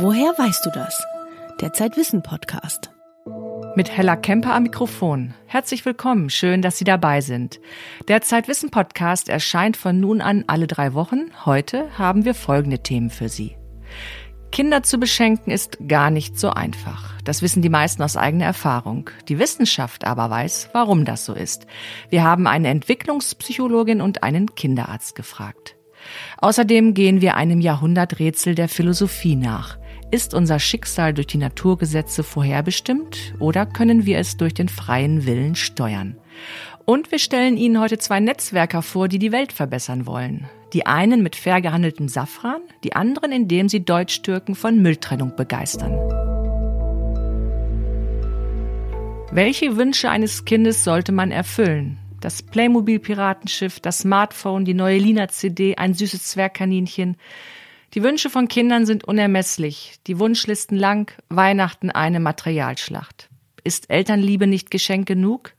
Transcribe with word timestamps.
Woher 0.00 0.32
weißt 0.38 0.64
du 0.64 0.70
das? 0.70 1.04
Der 1.60 1.72
Zeitwissen 1.72 2.22
Podcast. 2.22 2.92
Mit 3.74 3.90
Hella 3.90 4.14
Kemper 4.14 4.54
am 4.54 4.62
Mikrofon. 4.62 5.34
Herzlich 5.46 5.84
willkommen, 5.84 6.30
schön, 6.30 6.62
dass 6.62 6.78
Sie 6.78 6.84
dabei 6.84 7.20
sind. 7.20 7.58
Der 8.06 8.20
Zeitwissen 8.20 8.70
Podcast 8.70 9.28
erscheint 9.28 9.76
von 9.76 9.98
nun 9.98 10.20
an 10.20 10.44
alle 10.46 10.68
drei 10.68 10.94
Wochen. 10.94 11.32
Heute 11.44 11.88
haben 11.98 12.24
wir 12.24 12.34
folgende 12.34 12.78
Themen 12.78 13.10
für 13.10 13.28
Sie. 13.28 13.56
Kinder 14.52 14.84
zu 14.84 14.98
beschenken 14.98 15.50
ist 15.50 15.78
gar 15.88 16.10
nicht 16.10 16.38
so 16.38 16.50
einfach. 16.50 17.14
Das 17.24 17.42
wissen 17.42 17.60
die 17.60 17.68
meisten 17.68 18.00
aus 18.04 18.16
eigener 18.16 18.44
Erfahrung. 18.44 19.10
Die 19.28 19.40
Wissenschaft 19.40 20.04
aber 20.04 20.30
weiß, 20.30 20.70
warum 20.74 21.06
das 21.06 21.24
so 21.24 21.34
ist. 21.34 21.66
Wir 22.08 22.22
haben 22.22 22.46
eine 22.46 22.68
Entwicklungspsychologin 22.68 24.00
und 24.00 24.22
einen 24.22 24.54
Kinderarzt 24.54 25.16
gefragt. 25.16 25.74
Außerdem 26.38 26.94
gehen 26.94 27.20
wir 27.20 27.34
einem 27.34 27.60
Jahrhunderträtsel 27.60 28.54
der 28.54 28.68
Philosophie 28.68 29.34
nach. 29.34 29.76
Ist 30.10 30.32
unser 30.32 30.58
Schicksal 30.58 31.12
durch 31.12 31.26
die 31.26 31.36
Naturgesetze 31.36 32.22
vorherbestimmt 32.22 33.34
oder 33.40 33.66
können 33.66 34.06
wir 34.06 34.18
es 34.18 34.38
durch 34.38 34.54
den 34.54 34.70
freien 34.70 35.26
Willen 35.26 35.54
steuern? 35.54 36.16
Und 36.86 37.12
wir 37.12 37.18
stellen 37.18 37.58
Ihnen 37.58 37.78
heute 37.78 37.98
zwei 37.98 38.18
Netzwerker 38.18 38.80
vor, 38.80 39.08
die 39.08 39.18
die 39.18 39.32
Welt 39.32 39.52
verbessern 39.52 40.06
wollen. 40.06 40.48
Die 40.72 40.86
einen 40.86 41.22
mit 41.22 41.36
fair 41.36 41.60
gehandeltem 41.60 42.08
Safran, 42.08 42.62
die 42.84 42.96
anderen, 42.96 43.32
indem 43.32 43.68
sie 43.68 43.84
Deutsch-Türken 43.84 44.54
von 44.54 44.80
Mülltrennung 44.80 45.36
begeistern. 45.36 45.92
Welche 49.30 49.76
Wünsche 49.76 50.08
eines 50.08 50.46
Kindes 50.46 50.84
sollte 50.84 51.12
man 51.12 51.30
erfüllen? 51.30 51.98
Das 52.22 52.42
Playmobil-Piratenschiff, 52.42 53.78
das 53.80 53.98
Smartphone, 53.98 54.64
die 54.64 54.74
neue 54.74 54.98
Lina-CD, 54.98 55.76
ein 55.76 55.92
süßes 55.92 56.28
Zwergkaninchen. 56.28 57.16
Die 57.94 58.02
Wünsche 58.02 58.28
von 58.28 58.48
Kindern 58.48 58.84
sind 58.84 59.04
unermesslich, 59.04 59.98
die 60.06 60.18
Wunschlisten 60.18 60.76
lang, 60.76 61.10
Weihnachten 61.30 61.90
eine 61.90 62.20
Materialschlacht. 62.20 63.30
Ist 63.64 63.88
Elternliebe 63.88 64.46
nicht 64.46 64.70
Geschenk 64.70 65.06
genug? 65.06 65.54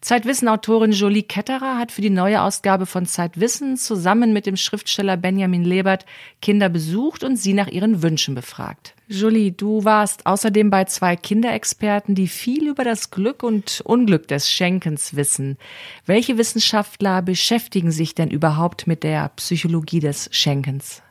Zeitwissen-Autorin 0.00 0.92
Jolie 0.92 1.24
Ketterer 1.24 1.76
hat 1.76 1.90
für 1.90 2.02
die 2.02 2.10
neue 2.10 2.42
Ausgabe 2.42 2.86
von 2.86 3.04
Zeitwissen 3.04 3.76
zusammen 3.76 4.32
mit 4.32 4.46
dem 4.46 4.56
Schriftsteller 4.56 5.16
Benjamin 5.16 5.64
Lebert 5.64 6.06
Kinder 6.40 6.68
besucht 6.68 7.24
und 7.24 7.36
sie 7.36 7.52
nach 7.52 7.66
ihren 7.66 8.00
Wünschen 8.04 8.36
befragt. 8.36 8.94
Jolie, 9.08 9.50
du 9.50 9.84
warst 9.84 10.26
außerdem 10.26 10.70
bei 10.70 10.84
zwei 10.84 11.16
Kinderexperten, 11.16 12.14
die 12.14 12.28
viel 12.28 12.68
über 12.68 12.84
das 12.84 13.10
Glück 13.10 13.42
und 13.42 13.80
Unglück 13.84 14.28
des 14.28 14.48
Schenkens 14.48 15.16
wissen. 15.16 15.58
Welche 16.06 16.38
Wissenschaftler 16.38 17.20
beschäftigen 17.20 17.90
sich 17.90 18.14
denn 18.14 18.30
überhaupt 18.30 18.86
mit 18.86 19.02
der 19.02 19.30
Psychologie 19.30 19.98
des 19.98 20.28
Schenkens? 20.30 21.02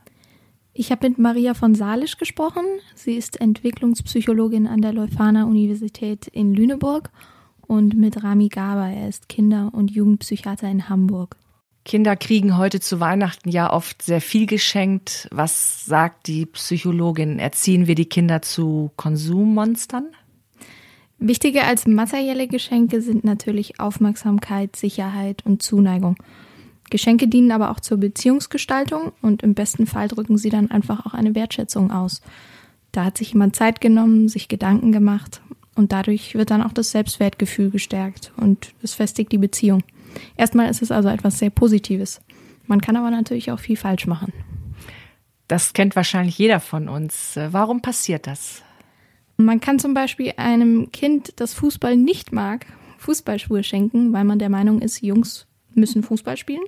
Ich 0.80 0.92
habe 0.92 1.10
mit 1.10 1.18
Maria 1.18 1.56
von 1.56 1.74
Salisch 1.74 2.18
gesprochen. 2.18 2.64
Sie 2.94 3.16
ist 3.16 3.42
Entwicklungspsychologin 3.42 4.68
an 4.68 4.80
der 4.80 4.94
Leuphana 4.94 5.46
Universität 5.46 6.28
in 6.28 6.54
Lüneburg 6.54 7.10
und 7.66 7.98
mit 7.98 8.24
Rami 8.24 8.48
Gaber. 8.50 8.88
Er 8.88 9.10
ist 9.10 9.28
Kinder- 9.28 9.72
und 9.74 9.90
Jugendpsychiater 9.90 10.70
in 10.70 10.88
Hamburg. 10.88 11.36
Kinder 11.84 12.16
kriegen 12.16 12.60
heute 12.60 12.80
zu 12.80 13.00
Weihnachten 13.00 13.50
ja 13.50 13.74
oft 13.74 14.04
sehr 14.04 14.22
viel 14.22 14.46
geschenkt. 14.46 15.28
Was 15.32 15.84
sagt 15.88 16.28
die 16.28 16.46
Psychologin? 16.46 17.40
Erziehen 17.40 17.88
wir 17.88 17.96
die 17.96 18.06
Kinder 18.06 18.44
zu 18.44 18.92
Konsummonstern? 18.98 20.06
Wichtiger 21.18 21.64
als 21.64 21.88
materielle 21.88 22.48
Geschenke 22.48 23.02
sind 23.02 23.24
natürlich 23.24 23.80
Aufmerksamkeit, 23.80 24.76
Sicherheit 24.76 25.44
und 25.44 25.64
Zuneigung. 25.64 26.18
Geschenke 26.90 27.28
dienen 27.28 27.52
aber 27.52 27.72
auch 27.72 27.80
zur 27.80 27.98
Beziehungsgestaltung 27.98 29.12
und 29.22 29.44
im 29.44 29.54
besten 29.54 29.88
Fall 29.88 30.08
drücken 30.08 30.38
sie 30.38 30.50
dann 30.50 30.72
einfach 30.72 31.06
auch 31.06 31.14
eine 31.14 31.36
Wertschätzung 31.36 31.92
aus. 31.92 32.22
Da 32.92 33.06
hat 33.06 33.18
sich 33.18 33.34
jemand 33.34 33.56
Zeit 33.56 33.82
genommen, 33.82 34.30
sich 34.30 34.48
Gedanken 34.48 34.92
gemacht 34.92 35.42
und 35.76 35.92
dadurch 35.92 36.36
wird 36.36 36.50
dann 36.50 36.64
auch 36.64 36.74
das 36.74 36.92
Selbstwertgefühl 36.92 37.70
gestärkt 37.70 38.32
und 38.38 38.74
es 38.82 38.94
festigt 38.94 39.32
die 39.32 39.38
Beziehung. 39.38 39.84
Erstmal 40.36 40.70
ist 40.70 40.82
es 40.82 40.92
also 40.92 41.10
etwas 41.10 41.40
sehr 41.40 41.50
Positives. 41.50 42.22
Man 42.66 42.82
kann 42.82 42.96
aber 42.96 43.12
natürlich 43.12 43.52
auch 43.52 43.60
viel 43.60 43.78
falsch 43.78 44.08
machen. 44.08 44.34
Das 45.48 45.74
kennt 45.74 45.96
wahrscheinlich 45.96 46.38
jeder 46.38 46.60
von 46.60 46.90
uns. 46.90 47.38
Warum 47.52 47.82
passiert 47.82 48.28
das? 48.28 48.64
Man 49.38 49.62
kann 49.62 49.80
zum 49.80 49.94
Beispiel 49.94 50.34
einem 50.38 50.92
Kind, 50.92 51.34
das 51.40 51.54
Fußball 51.54 51.96
nicht 51.96 52.32
mag, 52.32 52.66
Fußballschuhe 52.98 53.64
schenken, 53.64 54.12
weil 54.12 54.24
man 54.24 54.40
der 54.40 54.50
Meinung 54.50 54.82
ist, 54.82 55.02
Jungs 55.02 55.48
müssen 55.76 56.04
Fußball 56.04 56.38
spielen. 56.38 56.64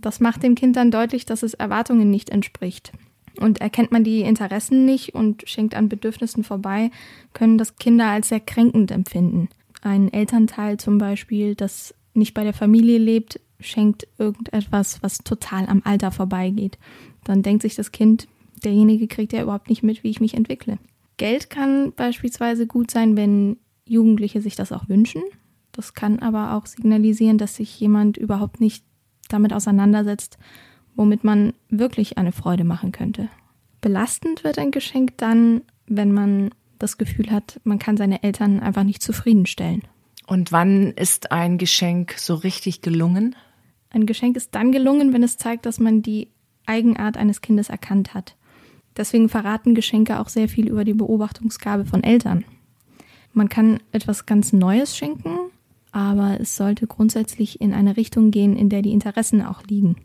Das 0.00 0.20
macht 0.20 0.42
dem 0.42 0.54
Kind 0.54 0.76
dann 0.76 0.90
deutlich, 0.90 1.26
dass 1.26 1.42
es 1.42 1.54
Erwartungen 1.54 2.10
nicht 2.10 2.30
entspricht. 2.30 2.92
Und 3.38 3.60
erkennt 3.60 3.92
man 3.92 4.04
die 4.04 4.22
Interessen 4.22 4.84
nicht 4.84 5.14
und 5.14 5.48
schenkt 5.48 5.74
an 5.74 5.88
Bedürfnissen 5.88 6.42
vorbei, 6.42 6.90
können 7.32 7.58
das 7.58 7.76
Kinder 7.76 8.06
als 8.06 8.28
sehr 8.28 8.40
kränkend 8.40 8.90
empfinden. 8.90 9.48
Ein 9.82 10.12
Elternteil 10.12 10.78
zum 10.78 10.98
Beispiel, 10.98 11.54
das 11.54 11.94
nicht 12.12 12.34
bei 12.34 12.44
der 12.44 12.52
Familie 12.52 12.98
lebt, 12.98 13.40
schenkt 13.60 14.08
irgendetwas, 14.18 15.02
was 15.02 15.18
total 15.18 15.66
am 15.66 15.82
Alter 15.84 16.10
vorbeigeht. 16.10 16.78
Dann 17.24 17.42
denkt 17.42 17.62
sich 17.62 17.76
das 17.76 17.92
Kind, 17.92 18.26
derjenige 18.64 19.06
kriegt 19.06 19.32
ja 19.32 19.42
überhaupt 19.42 19.68
nicht 19.68 19.82
mit, 19.82 20.02
wie 20.02 20.10
ich 20.10 20.20
mich 20.20 20.34
entwickle. 20.34 20.78
Geld 21.16 21.50
kann 21.50 21.92
beispielsweise 21.94 22.66
gut 22.66 22.90
sein, 22.90 23.16
wenn 23.16 23.58
Jugendliche 23.84 24.40
sich 24.40 24.56
das 24.56 24.72
auch 24.72 24.88
wünschen. 24.88 25.22
Das 25.72 25.94
kann 25.94 26.18
aber 26.18 26.54
auch 26.54 26.66
signalisieren, 26.66 27.38
dass 27.38 27.56
sich 27.56 27.78
jemand 27.78 28.16
überhaupt 28.16 28.60
nicht 28.60 28.84
damit 29.32 29.52
auseinandersetzt, 29.52 30.38
womit 30.94 31.24
man 31.24 31.54
wirklich 31.68 32.18
eine 32.18 32.32
Freude 32.32 32.64
machen 32.64 32.92
könnte. 32.92 33.28
Belastend 33.80 34.44
wird 34.44 34.58
ein 34.58 34.70
Geschenk 34.70 35.16
dann, 35.16 35.62
wenn 35.86 36.12
man 36.12 36.50
das 36.78 36.98
Gefühl 36.98 37.30
hat, 37.30 37.60
man 37.64 37.78
kann 37.78 37.96
seine 37.96 38.22
Eltern 38.22 38.60
einfach 38.60 38.84
nicht 38.84 39.02
zufriedenstellen. 39.02 39.82
Und 40.26 40.52
wann 40.52 40.92
ist 40.92 41.32
ein 41.32 41.58
Geschenk 41.58 42.14
so 42.16 42.34
richtig 42.34 42.82
gelungen? 42.82 43.34
Ein 43.90 44.06
Geschenk 44.06 44.36
ist 44.36 44.54
dann 44.54 44.72
gelungen, 44.72 45.12
wenn 45.12 45.22
es 45.22 45.36
zeigt, 45.36 45.66
dass 45.66 45.80
man 45.80 46.02
die 46.02 46.28
Eigenart 46.66 47.16
eines 47.16 47.40
Kindes 47.40 47.68
erkannt 47.68 48.14
hat. 48.14 48.36
Deswegen 48.96 49.28
verraten 49.28 49.74
Geschenke 49.74 50.20
auch 50.20 50.28
sehr 50.28 50.48
viel 50.48 50.68
über 50.68 50.84
die 50.84 50.94
Beobachtungsgabe 50.94 51.84
von 51.84 52.02
Eltern. 52.02 52.44
Man 53.32 53.48
kann 53.48 53.80
etwas 53.92 54.26
ganz 54.26 54.52
Neues 54.52 54.96
schenken, 54.96 55.36
aber 55.92 56.38
es 56.40 56.56
sollte 56.56 56.86
grundsätzlich 56.86 57.60
in 57.60 57.72
eine 57.72 57.96
Richtung 57.96 58.30
gehen, 58.30 58.56
in 58.56 58.68
der 58.68 58.82
die 58.82 58.92
Interessen 58.92 59.42
auch 59.42 59.62
liegen. 59.64 59.96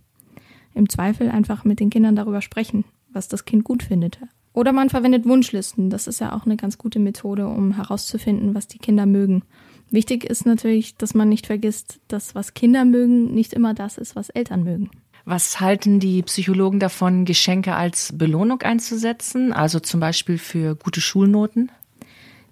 Im 0.73 0.89
Zweifel 0.89 1.29
einfach 1.29 1.63
mit 1.63 1.79
den 1.79 1.89
Kindern 1.89 2.15
darüber 2.15 2.41
sprechen, 2.41 2.85
was 3.11 3.27
das 3.27 3.45
Kind 3.45 3.63
gut 3.63 3.83
findet. 3.83 4.19
Oder 4.53 4.71
man 4.71 4.89
verwendet 4.89 5.25
Wunschlisten. 5.25 5.89
Das 5.89 6.07
ist 6.07 6.21
ja 6.21 6.33
auch 6.33 6.45
eine 6.45 6.55
ganz 6.55 6.77
gute 6.77 6.99
Methode, 6.99 7.47
um 7.47 7.73
herauszufinden, 7.73 8.55
was 8.55 8.67
die 8.67 8.77
Kinder 8.77 9.05
mögen. 9.05 9.43
Wichtig 9.91 10.23
ist 10.23 10.45
natürlich, 10.45 10.95
dass 10.95 11.13
man 11.13 11.29
nicht 11.29 11.45
vergisst, 11.45 11.99
dass 12.07 12.35
was 12.35 12.53
Kinder 12.53 12.85
mögen, 12.85 13.33
nicht 13.33 13.53
immer 13.53 13.73
das 13.73 13.97
ist, 13.97 14.15
was 14.15 14.29
Eltern 14.29 14.63
mögen. 14.63 14.89
Was 15.25 15.59
halten 15.59 15.99
die 15.99 16.21
Psychologen 16.21 16.79
davon, 16.79 17.25
Geschenke 17.25 17.75
als 17.75 18.15
Belohnung 18.15 18.61
einzusetzen, 18.61 19.51
also 19.53 19.79
zum 19.79 19.99
Beispiel 19.99 20.37
für 20.37 20.75
gute 20.75 21.01
Schulnoten? 21.01 21.71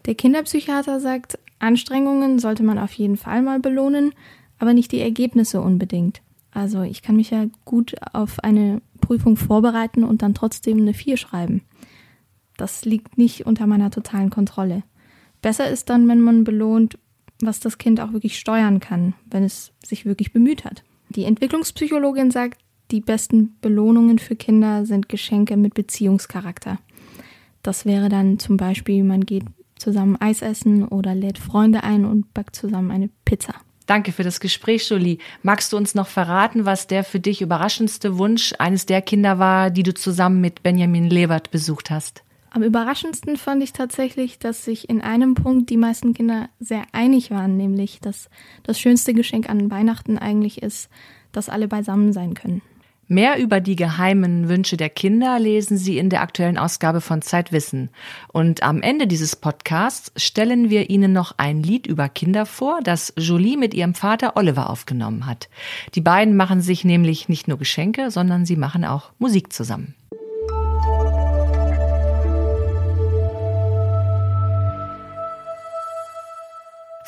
Der 0.06 0.16
Kinderpsychiater 0.16 1.00
sagt, 1.00 1.40
Anstrengungen 1.64 2.40
sollte 2.40 2.62
man 2.64 2.78
auf 2.78 2.94
jeden 2.94 3.18
Fall 3.18 3.42
mal 3.42 3.60
belohnen, 3.60 4.14
aber 4.60 4.74
nicht 4.74 4.92
die 4.92 5.00
Ergebnisse 5.00 5.62
unbedingt. 5.62 6.22
Also 6.52 6.82
ich 6.84 7.02
kann 7.02 7.16
mich 7.16 7.32
ja 7.32 7.46
gut 7.66 7.96
auf 8.12 8.44
eine 8.44 8.82
Prüfung 9.02 9.38
vorbereiten 9.38 10.04
und 10.04 10.22
dann 10.22 10.34
trotzdem 10.34 10.78
eine 10.78 10.94
4 10.94 11.18
schreiben. 11.18 11.62
Das 12.58 12.86
liegt 12.86 13.18
nicht 13.18 13.46
unter 13.46 13.66
meiner 13.66 13.90
totalen 13.92 14.30
Kontrolle. 14.30 14.84
Besser 15.42 15.70
ist 15.70 15.90
dann, 15.90 16.08
wenn 16.08 16.22
man 16.22 16.44
belohnt, 16.44 17.00
was 17.42 17.60
das 17.60 17.78
Kind 17.78 18.00
auch 18.00 18.14
wirklich 18.14 18.38
steuern 18.38 18.80
kann, 18.80 19.14
wenn 19.26 19.44
es 19.44 19.72
sich 19.84 20.06
wirklich 20.06 20.32
bemüht 20.32 20.66
hat. 20.66 20.84
Die 21.10 21.24
Entwicklungspsychologin 21.24 22.30
sagt, 22.30 22.60
die 22.92 23.02
besten 23.02 23.56
Belohnungen 23.62 24.20
für 24.20 24.36
Kinder 24.36 24.86
sind 24.86 25.10
Geschenke 25.10 25.58
mit 25.58 25.74
Beziehungscharakter. 25.74 26.78
Das 27.64 27.86
wäre 27.86 28.10
dann 28.10 28.38
zum 28.38 28.58
Beispiel, 28.58 29.04
man 29.04 29.26
geht 29.26 29.46
zusammen 29.84 30.18
Eis 30.20 30.42
essen 30.42 30.88
oder 30.88 31.14
lädt 31.14 31.38
Freunde 31.38 31.84
ein 31.84 32.06
und 32.06 32.34
backt 32.34 32.56
zusammen 32.56 32.90
eine 32.90 33.10
Pizza. 33.26 33.54
Danke 33.86 34.14
für 34.14 34.24
das 34.24 34.40
Gespräch, 34.40 34.90
Jolie. 34.90 35.18
Magst 35.42 35.74
du 35.74 35.78
uns 35.78 35.94
noch 35.94 36.08
verraten, 36.08 36.66
was 36.66 36.88
der 36.88 37.04
für 37.04 37.20
dich 37.20 37.42
überraschendste 37.42 38.18
Wunsch 38.18 38.54
eines 38.58 38.86
der 38.86 39.02
Kinder 39.02 39.40
war, 39.40 39.70
die 39.72 39.84
du 39.84 39.94
zusammen 39.94 40.40
mit 40.40 40.64
Benjamin 40.64 41.10
Lebert 41.10 41.52
besucht 41.52 41.92
hast? 41.92 42.24
Am 42.50 42.64
überraschendsten 42.64 43.36
fand 43.36 43.64
ich 43.64 43.74
tatsächlich, 43.74 44.40
dass 44.40 44.64
sich 44.64 44.88
in 44.88 45.02
einem 45.02 45.34
Punkt 45.34 45.70
die 45.70 45.78
meisten 45.78 46.14
Kinder 46.14 46.50
sehr 46.60 46.84
einig 46.92 47.32
waren, 47.32 47.58
nämlich 47.58 48.00
dass 48.00 48.30
das 48.62 48.80
schönste 48.80 49.14
Geschenk 49.14 49.50
an 49.50 49.72
Weihnachten 49.72 50.18
eigentlich 50.18 50.62
ist, 50.62 50.90
dass 51.32 51.50
alle 51.50 51.68
beisammen 51.68 52.14
sein 52.14 52.36
können. 52.36 52.62
Mehr 53.14 53.38
über 53.38 53.60
die 53.60 53.76
geheimen 53.76 54.50
Wünsche 54.50 54.76
der 54.76 54.90
Kinder 54.90 55.38
lesen 55.38 55.78
Sie 55.78 56.00
in 56.00 56.10
der 56.10 56.22
aktuellen 56.22 56.58
Ausgabe 56.58 57.00
von 57.00 57.22
Zeitwissen. 57.22 57.92
Und 58.30 58.64
am 58.64 58.82
Ende 58.82 59.06
dieses 59.06 59.36
Podcasts 59.36 60.12
stellen 60.18 60.72
wir 60.72 60.90
Ihnen 60.90 61.14
noch 61.14 61.36
ein 61.38 61.62
Lied 61.62 61.86
über 61.86 62.10
Kinder 62.10 62.48
vor, 62.48 62.80
das 62.84 63.14
Jolie 63.16 63.56
mit 63.56 63.76
ihrem 63.76 63.94
Vater 63.94 64.36
Oliver 64.36 64.68
aufgenommen 64.68 65.28
hat. 65.28 65.48
Die 65.94 66.02
beiden 66.02 66.36
machen 66.36 66.62
sich 66.62 66.86
nämlich 66.86 67.30
nicht 67.30 67.48
nur 67.48 67.60
Geschenke, 67.60 68.10
sondern 68.10 68.48
sie 68.48 68.56
machen 68.56 68.84
auch 68.84 69.12
Musik 69.20 69.54
zusammen. 69.54 69.94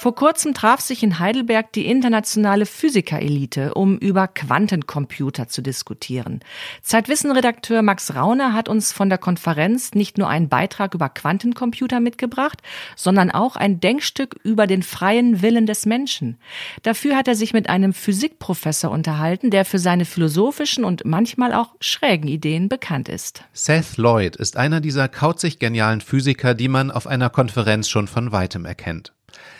Vor 0.05 0.13
kurzem 0.13 0.53
traf 0.53 0.81
sich 0.81 1.01
in 1.01 1.17
Heidelberg 1.17 1.73
die 1.73 1.87
internationale 1.87 2.67
Physikerelite, 2.67 3.73
um 3.73 3.97
über 3.97 4.27
Quantencomputer 4.27 5.47
zu 5.47 5.63
diskutieren. 5.63 6.41
Zeitwissen-Redakteur 6.83 7.81
Max 7.81 8.13
Rauner 8.13 8.53
hat 8.53 8.69
uns 8.69 8.91
von 8.91 9.09
der 9.09 9.17
Konferenz 9.17 9.95
nicht 9.95 10.19
nur 10.19 10.29
einen 10.29 10.47
Beitrag 10.47 10.93
über 10.93 11.09
Quantencomputer 11.09 12.01
mitgebracht, 12.01 12.61
sondern 12.95 13.31
auch 13.31 13.55
ein 13.55 13.79
Denkstück 13.79 14.35
über 14.43 14.67
den 14.67 14.83
freien 14.83 15.41
Willen 15.41 15.65
des 15.65 15.87
Menschen. 15.87 16.37
Dafür 16.83 17.15
hat 17.15 17.27
er 17.27 17.33
sich 17.33 17.53
mit 17.53 17.67
einem 17.67 17.91
Physikprofessor 17.91 18.91
unterhalten, 18.91 19.49
der 19.49 19.65
für 19.65 19.79
seine 19.79 20.05
philosophischen 20.05 20.85
und 20.85 21.03
manchmal 21.03 21.51
auch 21.51 21.73
schrägen 21.79 22.27
Ideen 22.27 22.69
bekannt 22.69 23.09
ist. 23.09 23.43
Seth 23.53 23.97
Lloyd 23.97 24.35
ist 24.35 24.55
einer 24.55 24.81
dieser 24.81 25.07
kauzig 25.07 25.57
genialen 25.57 26.01
Physiker, 26.01 26.53
die 26.53 26.67
man 26.67 26.91
auf 26.91 27.07
einer 27.07 27.31
Konferenz 27.31 27.89
schon 27.89 28.07
von 28.07 28.31
weitem 28.31 28.65
erkennt. 28.65 29.14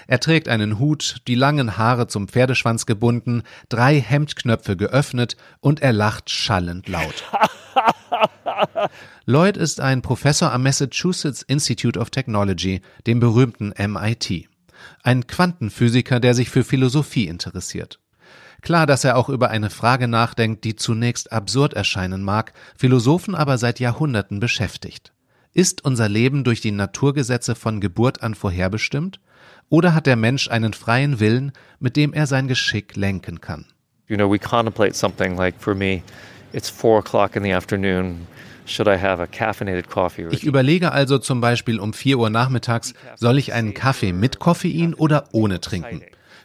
Er 0.08 0.20
trägt 0.20 0.48
einen 0.48 0.80
Hut, 0.80 1.18
die 1.28 1.36
langen 1.36 1.78
Haare 1.78 2.08
zum 2.08 2.28
Pferdeschwanz 2.28 2.86
gebunden, 2.86 3.44
drei 3.70 4.00
Hemdknöpfe 4.00 4.78
geöffnet 4.78 5.36
und 5.60 5.82
er 5.82 5.94
lacht 5.94 6.30
schallend 6.30 6.88
laut. 6.88 7.24
Lloyd 9.26 9.58
ist 9.58 9.80
ein 9.80 10.02
Professor 10.02 10.52
am 10.52 10.64
Massachusetts 10.64 11.42
Institute 11.42 12.00
of 12.00 12.10
Technology, 12.10 12.82
dem 13.08 13.20
berühmten 13.20 13.74
MIT. 13.78 14.48
Ein 15.04 15.28
Quantenphysiker, 15.28 16.20
der 16.20 16.34
sich 16.34 16.50
für 16.50 16.64
Philosophie 16.64 17.28
interessiert. 17.28 18.00
Klar, 18.62 18.86
dass 18.88 19.04
er 19.04 19.18
auch 19.18 19.30
über 19.30 19.50
eine 19.50 19.70
Frage 19.70 20.08
nachdenkt, 20.08 20.64
die 20.64 20.76
zunächst 20.76 21.32
absurd 21.32 21.74
erscheinen 21.74 22.24
mag, 22.24 22.54
Philosophen 22.76 23.36
aber 23.36 23.58
seit 23.58 23.80
Jahrhunderten 23.80 24.40
beschäftigt. 24.40 25.14
Ist 25.54 25.86
unser 25.86 26.10
Leben 26.10 26.44
durch 26.44 26.62
die 26.62 26.72
Naturgesetze 26.72 27.56
von 27.56 27.80
Geburt 27.80 28.24
an 28.24 28.36
vorherbestimmt? 28.36 29.20
Oder 29.70 29.94
hat 29.94 30.06
der 30.06 30.16
Mensch 30.16 30.50
einen 30.50 30.74
freien 30.74 31.20
Willen, 31.20 31.52
mit 31.80 31.96
dem 31.96 32.14
er 32.14 32.28
sein 32.28 32.48
Geschick 32.48 32.96
lenken 32.96 33.42
kann? 33.42 33.66
You 34.08 34.16
know, 34.16 34.32
we 34.32 34.38
contemplate 34.38 34.96
something 34.96 35.36
like 35.36 35.56
for 35.60 35.74
me, 35.74 36.04
it's 36.54 36.70
four 36.70 37.00
o'clock 37.00 37.36
in 37.36 37.44
the 37.44 37.54
afternoon. 37.54 38.28
Should 38.68 38.88
I 38.88 38.98
have 38.98 39.22
a 39.22 39.28
caffeinated 39.28 39.90
coffee? 39.90 40.28
Ich 40.32 40.44
überlege 40.44 40.92
also 40.92 41.20
zum 41.20 41.40
Beispiel 41.40 41.80
um 41.80 41.94
vier 41.94 42.18
Uhr 42.18 42.30
nachmittags, 42.30 42.94
soll 43.16 43.38
ich 43.38 43.54
einen 43.54 43.74
Kaffee 43.74 44.12
mit 44.12 44.40
Koffein 44.40 44.94
oder 44.96 45.26
ohne 45.32 45.62
trinken? 45.62 46.02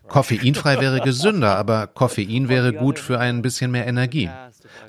Koffeinfrei 0.08 0.80
wäre 0.80 1.00
gesünder, 1.00 1.56
aber 1.56 1.86
Koffein 1.86 2.48
wäre 2.48 2.72
gut 2.72 2.98
für 2.98 3.18
ein 3.18 3.42
bisschen 3.42 3.70
mehr 3.70 3.86
Energie. 3.86 4.28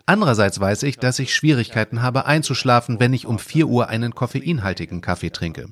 Andererseits 0.05 0.59
weiß 0.59 0.83
ich, 0.83 0.97
dass 0.97 1.19
ich 1.19 1.33
Schwierigkeiten 1.33 2.01
habe 2.01 2.25
einzuschlafen, 2.25 2.99
wenn 2.99 3.13
ich 3.13 3.25
um 3.25 3.39
4 3.39 3.67
Uhr 3.67 3.87
einen 3.89 4.15
koffeinhaltigen 4.15 5.01
Kaffee 5.01 5.29
trinke. 5.29 5.67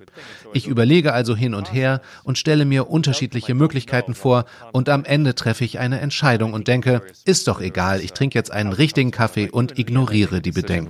Ich 0.54 0.68
überlege 0.68 1.14
also 1.14 1.36
hin 1.36 1.54
und 1.54 1.74
her 1.74 2.02
und 2.24 2.38
stelle 2.38 2.66
mir 2.66 2.90
unterschiedliche 2.90 3.54
Möglichkeiten 3.54 4.14
vor 4.14 4.46
und 4.72 4.90
am 4.90 5.06
Ende 5.06 5.36
treffe 5.36 5.66
ich 5.66 5.80
eine 5.80 6.00
Entscheidung 6.00 6.54
und 6.54 6.68
denke, 6.68 7.02
ist 7.26 7.48
doch 7.48 7.62
egal, 7.62 8.02
ich 8.02 8.14
trinke 8.14 8.38
jetzt 8.38 8.52
einen 8.52 8.74
richtigen 8.74 9.12
Kaffee 9.12 9.50
und 9.50 9.78
ignoriere 9.78 10.42
die 10.42 10.52
Bedenken. 10.52 10.90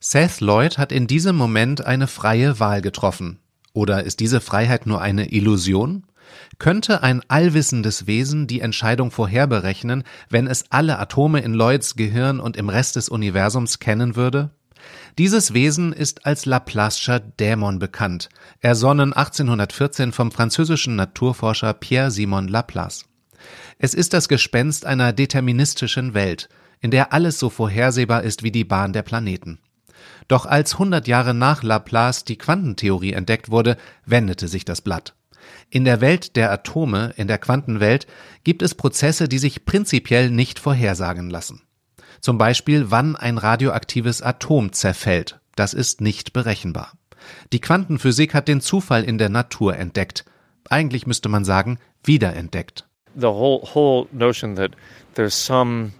Seth 0.00 0.40
Lloyd 0.40 0.76
hat 0.76 0.92
in 0.92 1.06
diesem 1.06 1.34
Moment 1.34 1.84
eine 1.86 2.06
freie 2.06 2.60
Wahl 2.60 2.82
getroffen. 2.82 3.38
Oder 3.72 4.04
ist 4.04 4.20
diese 4.20 4.40
Freiheit 4.40 4.86
nur 4.86 5.00
eine 5.00 5.32
Illusion? 5.32 6.04
Könnte 6.58 7.02
ein 7.02 7.22
allwissendes 7.28 8.06
Wesen 8.06 8.46
die 8.46 8.60
Entscheidung 8.60 9.10
vorherberechnen, 9.10 10.04
wenn 10.28 10.46
es 10.46 10.66
alle 10.70 10.98
Atome 10.98 11.40
in 11.40 11.54
Lloyds 11.54 11.96
Gehirn 11.96 12.40
und 12.40 12.56
im 12.56 12.68
Rest 12.68 12.96
des 12.96 13.08
Universums 13.08 13.78
kennen 13.78 14.16
würde? 14.16 14.50
Dieses 15.18 15.54
Wesen 15.54 15.92
ist 15.92 16.26
als 16.26 16.46
Laplace'scher 16.46 17.20
Dämon 17.20 17.78
bekannt, 17.78 18.28
ersonnen 18.60 19.12
1814 19.12 20.12
vom 20.12 20.30
französischen 20.30 20.96
Naturforscher 20.96 21.72
Pierre-Simon 21.72 22.48
Laplace. 22.48 23.06
Es 23.78 23.94
ist 23.94 24.12
das 24.12 24.28
Gespenst 24.28 24.86
einer 24.86 25.12
deterministischen 25.12 26.14
Welt, 26.14 26.48
in 26.80 26.90
der 26.90 27.12
alles 27.12 27.38
so 27.38 27.50
vorhersehbar 27.50 28.22
ist 28.22 28.42
wie 28.42 28.52
die 28.52 28.64
Bahn 28.64 28.92
der 28.92 29.02
Planeten. 29.02 29.58
Doch 30.28 30.46
als 30.46 30.74
100 30.74 31.06
Jahre 31.06 31.34
nach 31.34 31.62
Laplace 31.62 32.24
die 32.24 32.38
Quantentheorie 32.38 33.12
entdeckt 33.12 33.50
wurde, 33.50 33.76
wendete 34.04 34.48
sich 34.48 34.64
das 34.64 34.80
Blatt. 34.80 35.14
In 35.70 35.84
der 35.84 36.00
Welt 36.00 36.36
der 36.36 36.52
Atome, 36.52 37.12
in 37.16 37.26
der 37.26 37.38
Quantenwelt, 37.38 38.06
gibt 38.44 38.62
es 38.62 38.74
Prozesse, 38.74 39.28
die 39.28 39.38
sich 39.38 39.64
prinzipiell 39.64 40.30
nicht 40.30 40.58
vorhersagen 40.58 41.30
lassen. 41.30 41.62
Zum 42.20 42.38
Beispiel, 42.38 42.90
wann 42.90 43.16
ein 43.16 43.38
radioaktives 43.38 44.22
Atom 44.22 44.72
zerfällt. 44.72 45.40
Das 45.56 45.74
ist 45.74 46.00
nicht 46.00 46.32
berechenbar. 46.32 46.92
Die 47.52 47.60
Quantenphysik 47.60 48.34
hat 48.34 48.48
den 48.48 48.60
Zufall 48.60 49.04
in 49.04 49.18
der 49.18 49.28
Natur 49.28 49.76
entdeckt. 49.76 50.24
Eigentlich 50.68 51.06
müsste 51.06 51.28
man 51.28 51.44
sagen, 51.44 51.78
wiederentdeckt. 52.02 52.86
The 53.14 53.26
whole, 53.26 53.62
whole 53.74 54.06
notion 54.12 54.56
that 54.56 54.72
there's 55.14 55.34
some 55.34 55.92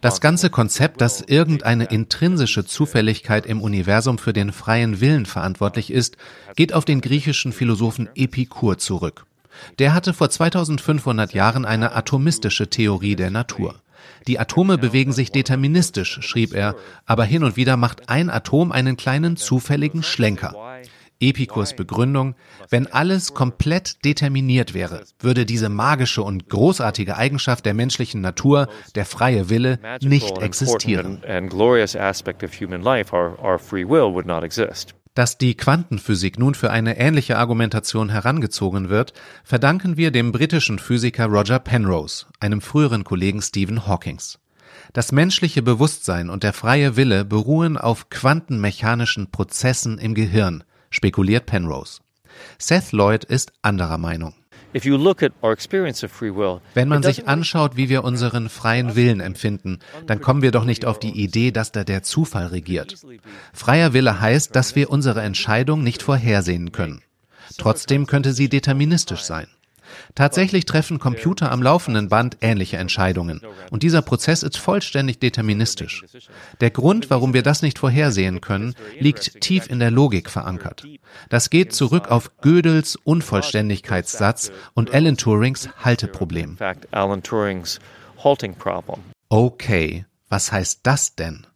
das 0.00 0.20
ganze 0.20 0.50
Konzept, 0.50 1.00
dass 1.00 1.20
irgendeine 1.20 1.84
intrinsische 1.84 2.64
Zufälligkeit 2.64 3.46
im 3.46 3.60
Universum 3.60 4.18
für 4.18 4.32
den 4.32 4.52
freien 4.52 5.00
Willen 5.00 5.26
verantwortlich 5.26 5.90
ist, 5.92 6.16
geht 6.54 6.72
auf 6.72 6.84
den 6.84 7.00
griechischen 7.00 7.52
Philosophen 7.52 8.08
Epikur 8.14 8.78
zurück. 8.78 9.26
Der 9.78 9.92
hatte 9.92 10.14
vor 10.14 10.30
2500 10.30 11.34
Jahren 11.34 11.64
eine 11.64 11.94
atomistische 11.94 12.70
Theorie 12.70 13.16
der 13.16 13.30
Natur. 13.30 13.74
Die 14.26 14.38
Atome 14.38 14.78
bewegen 14.78 15.12
sich 15.12 15.32
deterministisch, 15.32 16.20
schrieb 16.22 16.54
er, 16.54 16.76
aber 17.06 17.24
hin 17.24 17.42
und 17.42 17.56
wieder 17.56 17.76
macht 17.76 18.08
ein 18.08 18.30
Atom 18.30 18.70
einen 18.70 18.96
kleinen 18.96 19.36
zufälligen 19.36 20.02
Schlenker. 20.02 20.54
Epikurs 21.20 21.76
Begründung, 21.76 22.34
wenn 22.70 22.86
alles 22.86 23.34
komplett 23.34 24.04
determiniert 24.04 24.74
wäre, 24.74 25.04
würde 25.20 25.44
diese 25.44 25.68
magische 25.68 26.22
und 26.22 26.48
großartige 26.48 27.16
Eigenschaft 27.16 27.66
der 27.66 27.74
menschlichen 27.74 28.20
Natur, 28.22 28.68
der 28.94 29.04
freie 29.04 29.50
Wille, 29.50 29.78
nicht 30.00 30.38
existieren. 30.38 31.22
Dass 35.14 35.38
die 35.38 35.56
Quantenphysik 35.56 36.38
nun 36.38 36.54
für 36.54 36.70
eine 36.70 36.96
ähnliche 36.96 37.36
Argumentation 37.36 38.10
herangezogen 38.10 38.88
wird, 38.88 39.12
verdanken 39.44 39.96
wir 39.96 40.12
dem 40.12 40.32
britischen 40.32 40.78
Physiker 40.78 41.26
Roger 41.26 41.58
Penrose, 41.58 42.26
einem 42.38 42.60
früheren 42.60 43.04
Kollegen 43.04 43.42
Stephen 43.42 43.86
Hawkings. 43.86 44.38
Das 44.92 45.12
menschliche 45.12 45.62
Bewusstsein 45.62 46.30
und 46.30 46.42
der 46.42 46.52
freie 46.52 46.96
Wille 46.96 47.24
beruhen 47.24 47.76
auf 47.76 48.08
quantenmechanischen 48.08 49.30
Prozessen 49.30 49.98
im 49.98 50.14
Gehirn, 50.14 50.64
spekuliert 50.90 51.46
Penrose. 51.46 52.00
Seth 52.58 52.92
Lloyd 52.92 53.24
ist 53.24 53.52
anderer 53.62 53.98
Meinung. 53.98 54.34
Wenn 56.74 56.88
man 56.88 57.02
sich 57.02 57.26
anschaut, 57.26 57.76
wie 57.76 57.88
wir 57.88 58.04
unseren 58.04 58.48
freien 58.48 58.94
Willen 58.94 59.20
empfinden, 59.20 59.80
dann 60.06 60.20
kommen 60.20 60.42
wir 60.42 60.52
doch 60.52 60.64
nicht 60.64 60.84
auf 60.84 61.00
die 61.00 61.10
Idee, 61.10 61.50
dass 61.50 61.72
da 61.72 61.82
der 61.82 62.04
Zufall 62.04 62.46
regiert. 62.46 62.94
Freier 63.52 63.92
Wille 63.94 64.20
heißt, 64.20 64.54
dass 64.54 64.76
wir 64.76 64.90
unsere 64.90 65.22
Entscheidung 65.22 65.82
nicht 65.82 66.02
vorhersehen 66.02 66.70
können. 66.70 67.02
Trotzdem 67.58 68.06
könnte 68.06 68.32
sie 68.32 68.48
deterministisch 68.48 69.22
sein. 69.22 69.48
Tatsächlich 70.14 70.64
treffen 70.64 70.98
Computer 70.98 71.50
am 71.50 71.62
laufenden 71.62 72.08
Band 72.08 72.38
ähnliche 72.40 72.76
Entscheidungen. 72.76 73.40
Und 73.70 73.82
dieser 73.82 74.02
Prozess 74.02 74.42
ist 74.42 74.56
vollständig 74.56 75.18
deterministisch. 75.18 76.04
Der 76.60 76.70
Grund, 76.70 77.10
warum 77.10 77.34
wir 77.34 77.42
das 77.42 77.62
nicht 77.62 77.78
vorhersehen 77.78 78.40
können, 78.40 78.74
liegt 78.98 79.40
tief 79.40 79.68
in 79.68 79.78
der 79.78 79.90
Logik 79.90 80.30
verankert. 80.30 80.84
Das 81.28 81.50
geht 81.50 81.72
zurück 81.72 82.10
auf 82.10 82.30
Gödels 82.40 82.96
Unvollständigkeitssatz 82.96 84.52
und 84.74 84.92
Alan 84.92 85.16
Turings 85.16 85.68
Halteproblem. 85.84 86.58
Okay, 89.28 90.04
was 90.28 90.52
heißt 90.52 90.80
das 90.82 91.14
denn? 91.14 91.46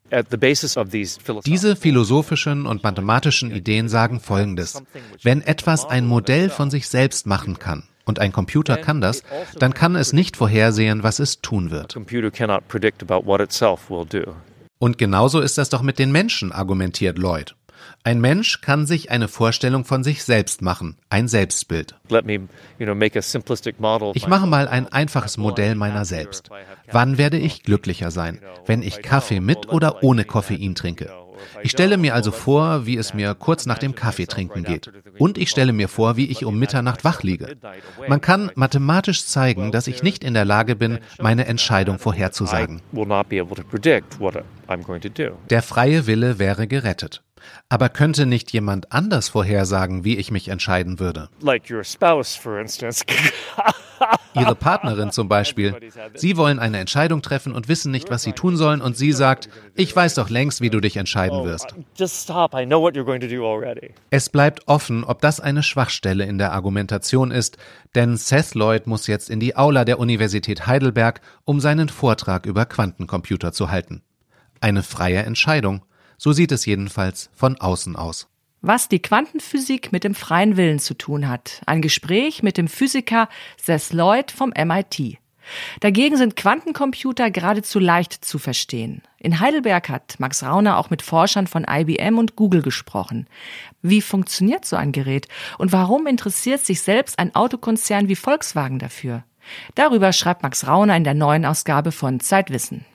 Diese 1.44 1.76
philosophischen 1.76 2.66
und 2.66 2.82
mathematischen 2.82 3.50
Ideen 3.50 3.88
sagen 3.88 4.20
Folgendes. 4.20 4.82
Wenn 5.22 5.40
etwas 5.42 5.86
ein 5.86 6.06
Modell 6.06 6.50
von 6.50 6.70
sich 6.70 6.88
selbst 6.88 7.26
machen 7.26 7.58
kann, 7.58 7.84
und 8.04 8.18
ein 8.18 8.32
Computer 8.32 8.76
kann 8.76 9.00
das, 9.00 9.22
dann 9.58 9.74
kann 9.74 9.96
es 9.96 10.12
nicht 10.12 10.36
vorhersehen, 10.36 11.02
was 11.02 11.18
es 11.18 11.40
tun 11.40 11.70
wird. 11.70 11.96
Und 14.78 14.98
genauso 14.98 15.40
ist 15.40 15.58
das 15.58 15.70
doch 15.70 15.82
mit 15.82 15.98
den 15.98 16.12
Menschen, 16.12 16.52
argumentiert 16.52 17.18
Lloyd. 17.18 17.54
Ein 18.02 18.20
Mensch 18.20 18.60
kann 18.60 18.86
sich 18.86 19.10
eine 19.10 19.28
Vorstellung 19.28 19.84
von 19.84 20.04
sich 20.04 20.24
selbst 20.24 20.62
machen, 20.62 20.96
ein 21.08 21.28
Selbstbild. 21.28 21.94
Ich 24.14 24.28
mache 24.28 24.46
mal 24.46 24.68
ein 24.68 24.88
einfaches 24.92 25.38
Modell 25.38 25.74
meiner 25.74 26.04
selbst. 26.04 26.50
Wann 26.90 27.18
werde 27.18 27.38
ich 27.38 27.62
glücklicher 27.62 28.10
sein? 28.10 28.40
Wenn 28.66 28.82
ich 28.82 29.02
Kaffee 29.02 29.40
mit 29.40 29.70
oder 29.70 30.02
ohne 30.02 30.24
Koffein 30.24 30.74
trinke? 30.74 31.10
Ich 31.62 31.70
stelle 31.70 31.96
mir 31.96 32.14
also 32.14 32.30
vor, 32.30 32.86
wie 32.86 32.96
es 32.96 33.14
mir 33.14 33.34
kurz 33.34 33.66
nach 33.66 33.78
dem 33.78 33.94
Kaffeetrinken 33.94 34.64
geht. 34.64 34.90
Und 35.18 35.38
ich 35.38 35.50
stelle 35.50 35.72
mir 35.72 35.88
vor, 35.88 36.16
wie 36.16 36.30
ich 36.30 36.44
um 36.44 36.58
Mitternacht 36.58 37.04
wach 37.04 37.22
liege. 37.22 37.56
Man 38.08 38.20
kann 38.20 38.50
mathematisch 38.54 39.24
zeigen, 39.24 39.72
dass 39.72 39.86
ich 39.86 40.02
nicht 40.02 40.24
in 40.24 40.34
der 40.34 40.44
Lage 40.44 40.76
bin, 40.76 40.98
meine 41.20 41.46
Entscheidung 41.46 41.98
vorherzusagen. 41.98 42.80
Der 45.50 45.62
freie 45.62 46.06
Wille 46.06 46.38
wäre 46.38 46.66
gerettet. 46.66 47.22
Aber 47.68 47.88
könnte 47.88 48.26
nicht 48.26 48.52
jemand 48.52 48.92
anders 48.92 49.28
vorhersagen, 49.28 50.04
wie 50.04 50.16
ich 50.16 50.30
mich 50.30 50.48
entscheiden 50.48 50.98
würde? 50.98 51.28
Like 51.40 51.70
your 51.70 51.84
spouse, 51.84 52.34
for 52.34 52.58
instance. 52.58 53.04
Ihre 54.34 54.54
Partnerin 54.54 55.10
zum 55.12 55.28
Beispiel. 55.28 55.74
Sie 56.14 56.36
wollen 56.36 56.58
eine 56.58 56.78
Entscheidung 56.78 57.22
treffen 57.22 57.52
und 57.54 57.68
wissen 57.68 57.92
nicht, 57.92 58.10
was 58.10 58.22
sie 58.22 58.32
tun 58.32 58.56
sollen, 58.56 58.80
und 58.80 58.96
sie 58.96 59.12
sagt, 59.12 59.48
ich 59.74 59.94
weiß 59.94 60.14
doch 60.14 60.28
längst, 60.30 60.60
wie 60.60 60.70
du 60.70 60.80
dich 60.80 60.96
entscheiden 60.96 61.40
Oh, 61.40 61.44
wirst. 61.44 61.74
Just 61.96 62.24
stop. 62.24 62.54
I 62.54 62.66
know 62.66 62.80
what 62.80 62.94
you're 62.94 63.04
going 63.04 63.20
to 63.20 63.28
do 63.28 63.46
already. 63.46 63.94
Es 64.10 64.28
bleibt 64.28 64.66
offen, 64.66 65.04
ob 65.04 65.20
das 65.20 65.40
eine 65.40 65.62
Schwachstelle 65.62 66.24
in 66.24 66.38
der 66.38 66.52
Argumentation 66.52 67.30
ist, 67.30 67.56
denn 67.94 68.16
Seth 68.16 68.54
Lloyd 68.54 68.86
muss 68.86 69.06
jetzt 69.06 69.30
in 69.30 69.40
die 69.40 69.56
Aula 69.56 69.84
der 69.84 69.98
Universität 69.98 70.66
Heidelberg, 70.66 71.20
um 71.44 71.60
seinen 71.60 71.88
Vortrag 71.88 72.46
über 72.46 72.66
Quantencomputer 72.66 73.52
zu 73.52 73.70
halten. 73.70 74.02
Eine 74.60 74.82
freie 74.82 75.22
Entscheidung. 75.22 75.82
So 76.16 76.32
sieht 76.32 76.52
es 76.52 76.64
jedenfalls 76.66 77.30
von 77.34 77.60
außen 77.60 77.96
aus. 77.96 78.28
Was 78.66 78.88
die 78.88 79.02
Quantenphysik 79.02 79.92
mit 79.92 80.04
dem 80.04 80.14
freien 80.14 80.56
Willen 80.56 80.78
zu 80.78 80.94
tun 80.94 81.28
hat. 81.28 81.60
Ein 81.66 81.82
Gespräch 81.82 82.42
mit 82.42 82.56
dem 82.56 82.66
Physiker 82.66 83.28
Seth 83.60 83.92
Lloyd 83.92 84.30
vom 84.30 84.54
MIT. 84.56 85.18
Dagegen 85.80 86.16
sind 86.16 86.34
Quantencomputer 86.34 87.30
geradezu 87.30 87.78
leicht 87.78 88.24
zu 88.24 88.38
verstehen. 88.38 89.02
In 89.18 89.38
Heidelberg 89.38 89.90
hat 89.90 90.18
Max 90.18 90.42
Rauner 90.42 90.78
auch 90.78 90.88
mit 90.88 91.02
Forschern 91.02 91.46
von 91.46 91.66
IBM 91.68 92.16
und 92.16 92.36
Google 92.36 92.62
gesprochen. 92.62 93.26
Wie 93.82 94.00
funktioniert 94.00 94.64
so 94.64 94.76
ein 94.76 94.92
Gerät 94.92 95.28
und 95.58 95.72
warum 95.72 96.06
interessiert 96.06 96.64
sich 96.64 96.80
selbst 96.80 97.18
ein 97.18 97.34
Autokonzern 97.34 98.08
wie 98.08 98.16
Volkswagen 98.16 98.78
dafür? 98.78 99.24
Darüber 99.74 100.14
schreibt 100.14 100.42
Max 100.42 100.66
Rauner 100.66 100.96
in 100.96 101.04
der 101.04 101.12
neuen 101.12 101.44
Ausgabe 101.44 101.92
von 101.92 102.18
Zeitwissen. 102.18 102.86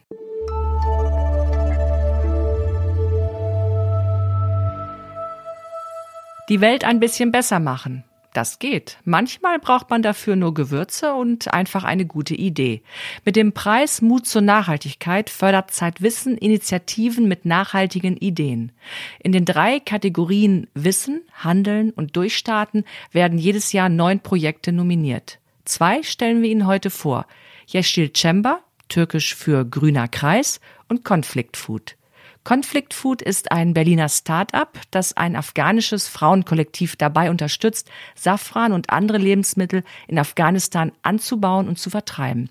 Die 6.50 6.62
Welt 6.62 6.84
ein 6.84 7.00
bisschen 7.00 7.32
besser 7.32 7.60
machen. 7.60 8.03
Das 8.34 8.60
geht. 8.60 8.98
Manchmal 9.06 9.60
braucht 9.60 9.89
man 9.89 10.01
dafür 10.01 10.36
nur 10.36 10.53
Gewürze 10.53 11.13
und 11.13 11.53
einfach 11.53 11.84
eine 11.84 12.06
gute 12.06 12.36
Idee. 12.36 12.82
Mit 13.25 13.36
dem 13.36 13.53
Preis 13.53 14.01
Mut 14.01 14.25
zur 14.27 14.41
Nachhaltigkeit 14.41 15.29
fördert 15.29 15.72
Zeitwissen 15.72 16.38
Initiativen 16.38 17.27
mit 17.27 17.46
nachhaltigen 17.46 18.18
Ideen. 18.18 18.72
In 19.20 19.32
den 19.32 19.46
drei 19.46 19.79
Kategorien 19.79 20.68
Wissen, 20.74 21.22
Handeln 21.34 21.91
und 21.91 22.15
Durchstarten 22.15 22.84
werden 23.12 23.38
jedes 23.39 23.72
Jahr 23.72 23.89
neun 23.89 24.20
Projekte 24.20 24.72
nominiert. 24.72 25.39
Zwei 25.65 26.01
stellen 26.03 26.41
wir 26.41 26.50
Ihnen 26.50 26.65
heute 26.68 26.89
vor. 26.89 27.25
Yeşil 27.68 28.12
Chamber, 28.15 28.62
türkisch 28.89 29.36
für 29.36 29.65
grüner 29.65 30.08
Kreis, 30.08 30.60
und 30.88 31.03
Conflict 31.06 31.58
Food. 31.58 31.96
Conflict 32.50 32.96
Food 32.96 33.22
ist 33.22 33.51
ein 33.51 33.75
Berliner 33.75 34.10
Start-up, 34.10 34.79
das 34.89 35.15
ein 35.15 35.36
afghanisches 35.36 36.08
Frauenkollektiv 36.08 36.96
dabei 36.96 37.29
unterstützt, 37.29 37.91
Safran 38.15 38.74
und 38.74 38.89
andere 38.89 39.20
Lebensmittel 39.20 39.84
in 40.08 40.18
Afghanistan 40.18 40.91
anzubauen 41.03 41.68
und 41.68 41.77
zu 41.77 41.91
vertreiben. 41.91 42.50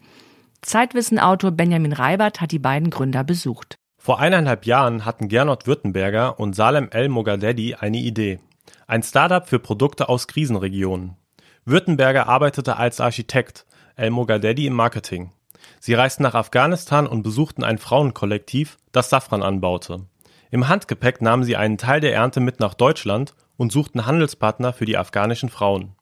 Zeitwissen-Autor 0.62 1.50
Benjamin 1.50 1.92
Reibert 1.92 2.40
hat 2.40 2.52
die 2.52 2.60
beiden 2.60 2.90
Gründer 2.90 3.24
besucht. 3.24 3.74
Vor 3.96 4.20
eineinhalb 4.20 4.66
Jahren 4.66 5.04
hatten 5.04 5.26
Gernot 5.26 5.66
Württemberger 5.66 6.38
und 6.38 6.54
Salem 6.54 6.90
El 6.92 7.08
Mogadedi 7.08 7.74
eine 7.74 7.98
Idee. 7.98 8.38
Ein 8.86 9.02
Startup 9.02 9.48
für 9.48 9.58
Produkte 9.58 10.08
aus 10.08 10.28
Krisenregionen. 10.28 11.16
Württemberger 11.64 12.28
arbeitete 12.28 12.76
als 12.76 13.00
Architekt, 13.00 13.66
El 13.96 14.10
Mogadedi 14.10 14.64
im 14.64 14.74
Marketing. 14.74 15.32
Sie 15.80 15.94
reisten 15.94 16.22
nach 16.22 16.34
Afghanistan 16.34 17.06
und 17.06 17.22
besuchten 17.22 17.64
ein 17.64 17.78
Frauenkollektiv, 17.78 18.78
das 18.92 19.10
Safran 19.10 19.42
anbaute. 19.42 20.06
Im 20.50 20.68
Handgepäck 20.68 21.20
nahmen 21.20 21.44
sie 21.44 21.56
einen 21.56 21.78
Teil 21.78 22.00
der 22.00 22.14
Ernte 22.14 22.40
mit 22.40 22.60
nach 22.60 22.74
Deutschland 22.74 23.34
und 23.56 23.72
suchten 23.72 24.06
Handelspartner 24.06 24.72
für 24.72 24.86
die 24.86 24.96
afghanischen 24.96 25.48
Frauen. 25.48 25.94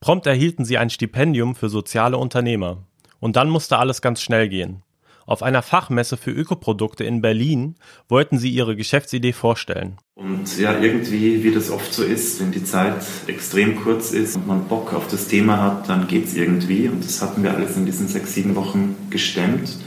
Prompt 0.00 0.26
erhielten 0.26 0.64
sie 0.64 0.78
ein 0.78 0.90
Stipendium 0.90 1.54
für 1.54 1.68
soziale 1.68 2.18
Unternehmer. 2.18 2.78
Und 3.20 3.36
dann 3.36 3.48
musste 3.48 3.78
alles 3.78 4.02
ganz 4.02 4.20
schnell 4.20 4.48
gehen. 4.48 4.82
Auf 5.26 5.42
einer 5.42 5.62
Fachmesse 5.62 6.16
für 6.16 6.30
Ökoprodukte 6.30 7.04
in 7.04 7.22
Berlin 7.22 7.76
wollten 8.08 8.38
sie 8.38 8.50
ihre 8.50 8.76
Geschäftsidee 8.76 9.32
vorstellen. 9.32 9.96
Und 10.14 10.58
ja, 10.58 10.78
irgendwie, 10.78 11.42
wie 11.42 11.50
das 11.50 11.70
oft 11.70 11.92
so 11.92 12.02
ist, 12.02 12.40
wenn 12.40 12.52
die 12.52 12.64
Zeit 12.64 13.04
extrem 13.26 13.82
kurz 13.82 14.12
ist 14.12 14.36
und 14.36 14.46
man 14.46 14.68
Bock 14.68 14.92
auf 14.92 15.08
das 15.08 15.28
Thema 15.28 15.60
hat, 15.60 15.88
dann 15.88 16.06
geht's 16.06 16.34
irgendwie. 16.34 16.88
Und 16.88 17.04
das 17.04 17.22
hatten 17.22 17.42
wir 17.42 17.54
alles 17.54 17.76
in 17.76 17.86
diesen 17.86 18.06
sechs, 18.06 18.34
sieben 18.34 18.54
Wochen 18.54 18.96
gestemmt 19.10 19.78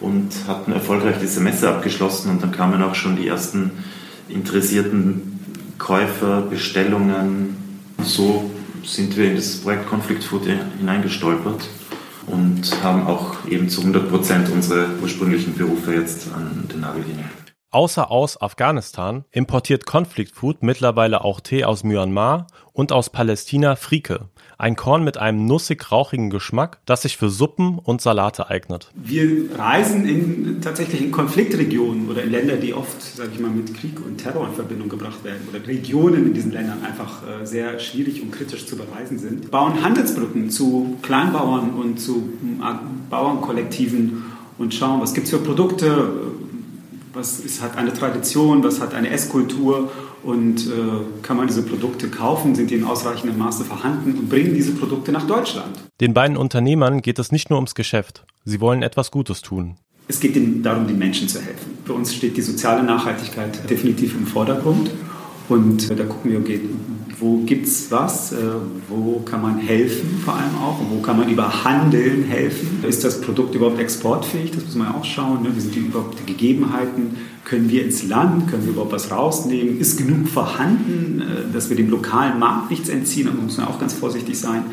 und 0.00 0.32
hatten 0.48 0.72
erfolgreich 0.72 1.16
diese 1.20 1.40
Messe 1.40 1.68
abgeschlossen. 1.68 2.30
Und 2.30 2.42
dann 2.42 2.52
kamen 2.52 2.82
auch 2.82 2.94
schon 2.94 3.16
die 3.16 3.28
ersten 3.28 3.70
interessierten 4.28 5.38
Käufer, 5.78 6.40
Bestellungen. 6.42 7.56
So 8.02 8.50
sind 8.84 9.16
wir 9.16 9.26
in 9.30 9.36
das 9.36 9.58
Projekt 9.58 9.86
Conflict 9.86 10.24
Food 10.24 10.46
hineingestolpert 10.78 11.68
und 12.26 12.82
haben 12.82 13.06
auch 13.06 13.46
eben 13.48 13.68
zu 13.68 13.80
100 13.80 14.10
Prozent 14.10 14.50
unsere 14.50 14.86
ursprünglichen 15.02 15.54
Berufe 15.54 15.94
jetzt 15.94 16.32
an 16.32 16.64
den 16.72 16.80
Nagel 16.80 17.04
gehängt. 17.04 17.45
Außer 17.76 18.10
aus 18.10 18.40
Afghanistan 18.40 19.26
importiert 19.32 19.84
Conflict 19.84 20.34
Food 20.34 20.62
mittlerweile 20.62 21.22
auch 21.22 21.40
Tee 21.40 21.66
aus 21.66 21.84
Myanmar 21.84 22.46
und 22.72 22.90
aus 22.90 23.10
Palästina 23.10 23.76
Frike, 23.76 24.30
ein 24.56 24.76
Korn 24.76 25.04
mit 25.04 25.18
einem 25.18 25.44
nussig-rauchigen 25.44 26.30
Geschmack, 26.30 26.78
das 26.86 27.02
sich 27.02 27.18
für 27.18 27.28
Suppen 27.28 27.78
und 27.78 28.00
Salate 28.00 28.48
eignet. 28.48 28.90
Wir 28.94 29.50
reisen 29.58 30.08
in, 30.08 30.62
tatsächlich 30.62 31.02
in 31.02 31.12
Konfliktregionen 31.12 32.08
oder 32.08 32.22
in 32.22 32.30
Länder, 32.30 32.56
die 32.56 32.72
oft, 32.72 33.02
sage 33.02 33.32
ich 33.34 33.40
mal, 33.40 33.50
mit 33.50 33.74
Krieg 33.74 34.00
und 34.02 34.16
Terror 34.16 34.48
in 34.48 34.54
Verbindung 34.54 34.88
gebracht 34.88 35.22
werden 35.22 35.46
oder 35.50 35.68
Regionen 35.68 36.28
in 36.28 36.32
diesen 36.32 36.52
Ländern 36.52 36.82
einfach 36.82 37.24
äh, 37.28 37.44
sehr 37.44 37.78
schwierig 37.78 38.22
und 38.22 38.30
kritisch 38.30 38.64
zu 38.64 38.78
bereisen 38.78 39.18
sind. 39.18 39.50
Bauen 39.50 39.84
Handelsbrücken 39.84 40.48
zu 40.48 40.96
Kleinbauern 41.02 41.74
und 41.74 42.00
zu 42.00 42.26
äh, 42.58 42.74
Bauernkollektiven 43.10 44.32
und 44.56 44.72
schauen, 44.72 45.02
was 45.02 45.12
gibt 45.12 45.26
es 45.26 45.30
für 45.30 45.40
Produkte, 45.40 46.08
was 47.16 47.40
ist, 47.40 47.62
hat 47.62 47.76
eine 47.76 47.92
Tradition, 47.94 48.62
was 48.62 48.80
hat 48.80 48.92
eine 48.94 49.08
Esskultur 49.10 49.90
und 50.22 50.66
äh, 50.66 51.22
kann 51.22 51.38
man 51.38 51.46
diese 51.46 51.62
Produkte 51.62 52.08
kaufen, 52.08 52.54
sind 52.54 52.70
die 52.70 52.74
in 52.74 52.84
ausreichendem 52.84 53.38
Maße 53.38 53.64
vorhanden 53.64 54.18
und 54.18 54.28
bringen 54.28 54.54
diese 54.54 54.72
Produkte 54.72 55.12
nach 55.12 55.26
Deutschland. 55.26 55.78
Den 56.00 56.12
beiden 56.12 56.36
Unternehmern 56.36 57.00
geht 57.00 57.18
es 57.18 57.32
nicht 57.32 57.48
nur 57.48 57.58
ums 57.58 57.74
Geschäft, 57.74 58.26
sie 58.44 58.60
wollen 58.60 58.82
etwas 58.82 59.10
Gutes 59.10 59.40
tun. 59.40 59.76
Es 60.08 60.20
geht 60.20 60.36
ihnen 60.36 60.62
darum, 60.62 60.86
den 60.86 60.98
Menschen 60.98 61.26
zu 61.26 61.40
helfen. 61.40 61.78
Für 61.84 61.94
uns 61.94 62.14
steht 62.14 62.36
die 62.36 62.42
soziale 62.42 62.82
Nachhaltigkeit 62.82 63.68
definitiv 63.68 64.14
im 64.14 64.26
Vordergrund 64.26 64.90
und 65.48 65.90
da 65.90 66.04
gucken 66.04 66.32
wir, 66.32 66.40
okay, 66.40 66.60
wo 67.18 67.38
gibt 67.38 67.66
es 67.66 67.90
was, 67.90 68.32
äh, 68.32 68.36
wo 68.88 69.20
kann 69.20 69.40
man 69.40 69.58
helfen 69.58 70.20
vor 70.24 70.34
allem 70.34 70.54
auch, 70.56 70.78
wo 70.90 71.00
kann 71.00 71.18
man 71.18 71.30
über 71.30 71.64
Handeln 71.64 72.24
helfen. 72.24 72.84
Ist 72.86 73.04
das 73.04 73.20
Produkt 73.20 73.54
überhaupt 73.54 73.78
exportfähig? 73.78 74.50
Das 74.50 74.64
muss 74.64 74.74
man 74.74 74.88
ja 74.88 74.94
auch 74.94 75.04
schauen. 75.04 75.42
Ne? 75.42 75.50
Wie 75.54 75.60
sind 75.60 75.74
die 75.74 75.80
überhaupt 75.80 76.18
die 76.18 76.32
Gegebenheiten? 76.32 77.16
Können 77.44 77.70
wir 77.70 77.84
ins 77.84 78.02
Land? 78.02 78.50
Können 78.50 78.64
wir 78.64 78.72
überhaupt 78.72 78.92
was 78.92 79.10
rausnehmen? 79.10 79.78
Ist 79.78 79.96
genug 79.96 80.28
vorhanden, 80.28 81.22
äh, 81.22 81.52
dass 81.52 81.70
wir 81.70 81.76
dem 81.76 81.90
lokalen 81.90 82.38
Markt 82.38 82.70
nichts 82.70 82.88
entziehen? 82.88 83.26
Da 83.26 83.32
muss 83.32 83.56
man 83.56 83.68
auch 83.68 83.78
ganz 83.78 83.94
vorsichtig 83.94 84.38
sein. 84.38 84.64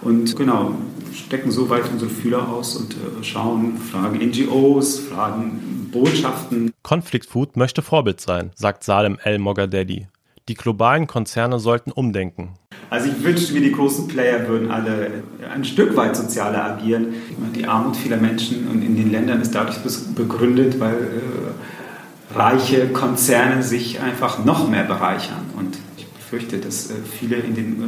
Und 0.00 0.34
genau, 0.34 0.74
stecken 1.14 1.52
so 1.52 1.70
weit 1.70 1.84
unsere 1.92 2.10
Fühler 2.10 2.48
aus 2.48 2.76
und 2.76 2.94
äh, 2.94 3.22
schauen, 3.22 3.76
fragen 3.76 4.18
NGOs, 4.18 4.98
fragen 4.98 5.88
Botschaften. 5.92 6.72
Conflict 6.82 7.26
Food 7.26 7.56
möchte 7.56 7.82
Vorbild 7.82 8.20
sein, 8.20 8.50
sagt 8.56 8.82
Salem 8.82 9.18
El 9.22 9.38
Mogadedi. 9.38 10.08
Die 10.48 10.54
globalen 10.54 11.06
Konzerne 11.06 11.60
sollten 11.60 11.92
umdenken. 11.92 12.54
Also 12.90 13.08
ich 13.08 13.22
wünschte 13.22 13.54
mir, 13.54 13.60
die 13.60 13.72
großen 13.72 14.08
Player 14.08 14.48
würden 14.48 14.70
alle 14.70 15.22
ein 15.52 15.64
Stück 15.64 15.96
weit 15.96 16.16
sozialer 16.16 16.64
agieren. 16.64 17.14
Die 17.54 17.66
Armut 17.66 17.96
vieler 17.96 18.16
Menschen 18.16 18.82
in 18.82 18.96
den 18.96 19.10
Ländern 19.10 19.40
ist 19.40 19.54
dadurch 19.54 19.78
begründet, 20.14 20.80
weil 20.80 20.94
äh, 20.94 22.38
reiche 22.38 22.88
Konzerne 22.88 23.62
sich 23.62 24.00
einfach 24.00 24.44
noch 24.44 24.68
mehr 24.68 24.84
bereichern. 24.84 25.50
Und 25.56 25.78
ich 25.96 26.06
befürchte, 26.06 26.58
dass 26.58 26.90
äh, 26.90 26.94
viele 27.18 27.36
in 27.36 27.54
den 27.54 27.82
äh, 27.82 27.86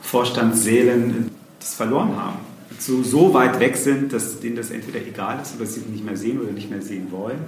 Vorstandssälen 0.00 1.30
das 1.58 1.74
verloren 1.74 2.16
haben. 2.16 2.38
So, 2.78 3.02
so 3.02 3.34
weit 3.34 3.60
weg 3.60 3.76
sind, 3.76 4.12
dass 4.12 4.40
denen 4.40 4.56
das 4.56 4.70
entweder 4.70 5.06
egal 5.06 5.38
ist 5.42 5.56
oder 5.56 5.66
sie 5.66 5.80
nicht 5.80 6.04
mehr 6.04 6.16
sehen 6.16 6.40
oder 6.40 6.50
nicht 6.52 6.70
mehr 6.70 6.80
sehen 6.80 7.12
wollen. 7.12 7.38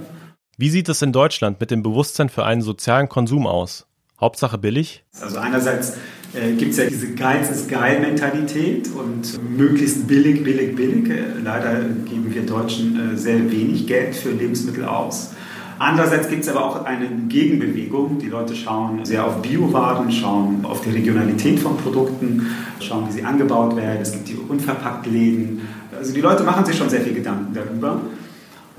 Wie 0.58 0.68
sieht 0.68 0.88
es 0.90 1.00
in 1.00 1.12
Deutschland 1.12 1.58
mit 1.58 1.70
dem 1.70 1.82
Bewusstsein 1.82 2.28
für 2.28 2.44
einen 2.44 2.60
sozialen 2.60 3.08
Konsum 3.08 3.46
aus? 3.46 3.86
Hauptsache 4.22 4.56
billig? 4.56 5.04
Also 5.20 5.38
einerseits 5.38 5.94
äh, 6.32 6.52
gibt 6.52 6.70
es 6.70 6.78
ja 6.78 6.84
diese 6.86 7.12
Geiz 7.12 7.50
ist 7.50 7.68
geil 7.68 8.00
Mentalität 8.00 8.88
und 8.94 9.38
möglichst 9.56 10.06
billig, 10.06 10.42
billig, 10.42 10.74
billig. 10.74 11.10
Äh, 11.10 11.40
leider 11.44 11.80
geben 12.08 12.32
wir 12.32 12.46
Deutschen 12.46 13.14
äh, 13.14 13.16
sehr 13.18 13.50
wenig 13.50 13.86
Geld 13.86 14.14
für 14.14 14.30
Lebensmittel 14.30 14.84
aus. 14.84 15.32
Andererseits 15.78 16.28
gibt 16.28 16.44
es 16.44 16.48
aber 16.48 16.64
auch 16.64 16.84
eine 16.84 17.08
Gegenbewegung. 17.28 18.18
Die 18.20 18.28
Leute 18.28 18.54
schauen 18.54 19.04
sehr 19.04 19.26
auf 19.26 19.42
Biowaren, 19.42 20.12
schauen 20.12 20.64
auf 20.64 20.82
die 20.82 20.90
Regionalität 20.90 21.58
von 21.58 21.76
Produkten, 21.76 22.46
schauen, 22.78 23.08
wie 23.08 23.12
sie 23.12 23.24
angebaut 23.24 23.74
werden. 23.74 24.00
Es 24.00 24.12
gibt 24.12 24.28
die 24.28 24.36
Unverpacktläden. 24.36 25.62
Also 25.98 26.14
die 26.14 26.20
Leute 26.20 26.44
machen 26.44 26.64
sich 26.64 26.76
schon 26.76 26.88
sehr 26.88 27.00
viel 27.00 27.14
Gedanken 27.14 27.52
darüber. 27.52 28.00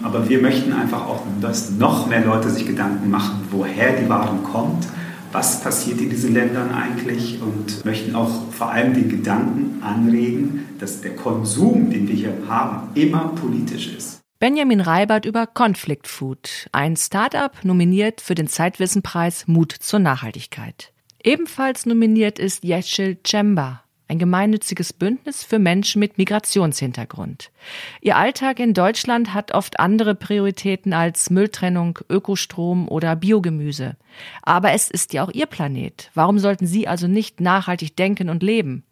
Aber 0.02 0.28
wir 0.28 0.42
möchten 0.42 0.72
einfach 0.72 1.06
auch, 1.06 1.24
dass 1.42 1.72
noch 1.72 2.08
mehr 2.08 2.26
Leute 2.26 2.50
sich 2.50 2.66
Gedanken 2.66 3.12
machen, 3.12 3.42
woher 3.52 3.94
die 3.98 4.08
Waren 4.08 4.42
kommt, 4.44 4.88
was 5.34 5.62
passiert 5.62 6.00
in 6.00 6.10
diesen 6.10 6.34
Ländern 6.34 6.72
eigentlich 6.72 7.42
und 7.42 7.84
möchten 7.84 8.16
auch 8.16 8.52
vor 8.52 8.72
allem 8.72 8.94
den 8.94 9.10
Gedanken 9.10 9.82
anregen, 9.82 10.68
dass 10.80 11.02
der 11.02 11.16
Konsum, 11.16 11.90
den 11.90 12.08
wir 12.08 12.16
hier 12.16 12.38
haben, 12.48 12.90
immer 12.94 13.30
politisch 13.30 13.88
ist. 13.88 14.22
Benjamin 14.40 14.82
Reibert 14.82 15.26
über 15.26 15.48
Conflict 15.48 16.08
Food, 16.08 16.68
ein 16.72 16.96
Start-up 16.98 17.64
nominiert 17.64 18.22
für 18.22 18.36
den 18.36 18.48
Zeitwissenpreis 18.48 19.48
Mut 19.48 19.72
zur 19.72 20.00
Nachhaltigkeit. 20.00 20.92
Ebenfalls 21.24 21.86
nominiert 21.86 22.40
ist 22.40 22.64
Yeşil 22.64 23.18
Cemba, 23.26 23.83
ein 24.14 24.20
gemeinnütziges 24.20 24.94
Bündnis 24.94 25.44
für 25.44 25.58
Menschen 25.58 26.00
mit 26.00 26.18
Migrationshintergrund. 26.18 27.52
Ihr 28.00 28.16
Alltag 28.16 28.60
in 28.60 28.74
Deutschland 28.74 29.34
hat 29.34 29.54
oft 29.54 29.80
andere 29.80 30.14
Prioritäten 30.14 30.94
als 30.94 31.32
Mülltrennung, 31.32 32.00
Ökostrom 32.10 32.88
oder 32.88 33.16
Biogemüse. 33.16 33.98
Aber 34.44 34.72
es 34.72 34.92
ist 34.92 35.14
ja 35.14 35.24
auch 35.24 35.32
ihr 35.32 35.48
Planet. 35.48 36.12
Warum 36.14 36.38
sollten 36.38 36.68
Sie 36.68 36.88
also 36.88 37.08
nicht 37.08 37.42
nachhaltig 37.42 37.98
denken 37.98 38.30
und 38.30 38.44
leben? 38.44 38.84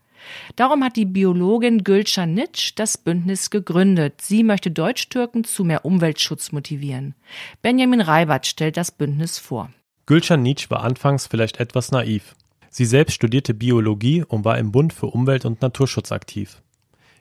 Darum 0.55 0.83
hat 0.83 0.95
die 0.95 1.05
Biologin 1.05 1.83
Gülcan 1.83 2.33
Nitsch 2.33 2.73
das 2.75 2.97
Bündnis 2.97 3.49
gegründet. 3.49 4.21
Sie 4.21 4.43
möchte 4.43 4.71
Deutsch-Türken 4.71 5.43
zu 5.43 5.63
mehr 5.63 5.85
Umweltschutz 5.85 6.51
motivieren. 6.51 7.15
Benjamin 7.61 8.01
Reibert 8.01 8.47
stellt 8.47 8.77
das 8.77 8.91
Bündnis 8.91 9.37
vor. 9.37 9.71
Gülcan 10.07 10.41
Nitsch 10.41 10.69
war 10.69 10.83
anfangs 10.83 11.27
vielleicht 11.27 11.59
etwas 11.59 11.91
naiv. 11.91 12.35
Sie 12.73 12.85
selbst 12.85 13.15
studierte 13.15 13.53
Biologie 13.53 14.23
und 14.25 14.45
war 14.45 14.57
im 14.57 14.71
Bund 14.71 14.93
für 14.93 15.07
Umwelt- 15.07 15.43
und 15.43 15.61
Naturschutz 15.61 16.13
aktiv. 16.13 16.61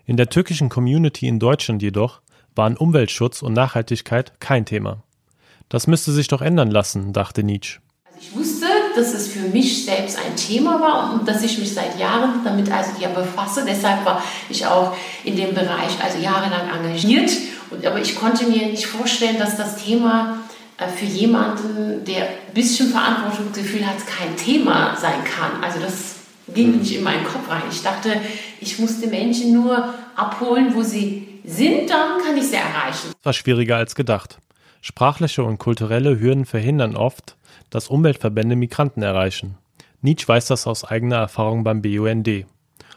In 0.07 0.16
der 0.16 0.28
türkischen 0.28 0.69
Community 0.69 1.26
in 1.26 1.40
Deutschland 1.40 1.83
jedoch 1.83 2.21
waren 2.54 2.76
Umweltschutz 2.76 3.42
und 3.42 3.54
Nachhaltigkeit 3.54 4.38
kein 4.38 4.64
Thema. 4.64 5.02
Das 5.69 5.88
müsste 5.88 6.12
sich 6.12 6.28
doch 6.28 6.40
ändern 6.40 6.71
lassen, 6.71 7.12
dachte 7.12 7.42
Nietzsche. 7.42 7.80
Also 8.07 8.19
ich 8.21 8.37
wusste, 8.37 8.66
dass 8.95 9.12
es 9.12 9.26
für 9.26 9.49
mich 9.49 9.85
selbst 9.85 10.19
ein 10.25 10.37
Thema 10.37 10.80
war 10.80 11.14
und 11.14 11.26
dass 11.26 11.42
ich 11.42 11.59
mich 11.59 11.75
seit 11.75 11.99
Jahren 11.99 12.45
damit 12.45 12.71
also 12.71 12.92
ja 13.00 13.09
befasse. 13.09 13.64
Deshalb 13.66 14.04
war 14.04 14.23
ich 14.49 14.64
auch 14.64 14.95
in 15.25 15.35
dem 15.35 15.52
Bereich 15.52 16.00
also 16.00 16.19
jahrelang 16.19 16.69
engagiert. 16.69 17.33
Und, 17.71 17.85
aber 17.85 18.00
ich 18.00 18.14
konnte 18.14 18.47
mir 18.47 18.69
nicht 18.69 18.87
vorstellen, 18.87 19.38
dass 19.38 19.57
das 19.57 19.85
Thema 19.85 20.39
für 20.89 21.05
jemanden, 21.05 22.05
der 22.05 22.23
ein 22.23 22.55
bisschen 22.55 22.89
Verantwortungsgefühl 22.89 23.87
hat, 23.87 24.07
kein 24.07 24.37
Thema 24.37 24.97
sein 24.97 25.25
kann. 25.25 25.63
Also 25.63 25.81
das 25.81 26.17
ging 26.55 26.79
nicht 26.79 26.97
in 26.97 27.03
meinen 27.03 27.25
Kopf 27.25 27.49
rein. 27.49 27.63
Ich 27.71 27.83
dachte, 27.83 28.21
ich 28.61 28.79
muss 28.79 29.01
die 29.01 29.07
Menschen 29.07 29.53
nur 29.53 29.95
abholen, 30.17 30.75
wo 30.75 30.83
sie 30.83 31.29
sind, 31.45 31.91
dann 31.91 32.21
kann 32.23 32.37
ich 32.37 32.45
sie 32.45 32.57
erreichen. 32.57 33.13
Das 33.13 33.25
war 33.25 33.33
schwieriger 33.33 33.77
als 33.77 33.95
gedacht. 33.95 34.39
Sprachliche 34.81 35.45
und 35.45 35.59
kulturelle 35.59 36.19
Hürden 36.19 36.47
verhindern 36.47 36.97
oft, 36.97 37.37
dass 37.69 37.89
Umweltverbände 37.89 38.57
Migranten 38.57 39.03
erreichen. 39.03 39.59
Nietzsche 40.01 40.27
weiß 40.27 40.47
das 40.47 40.67
aus 40.67 40.85
eigener 40.85 41.17
Erfahrung 41.17 41.63
beim 41.63 41.83
BUND. 41.83 42.47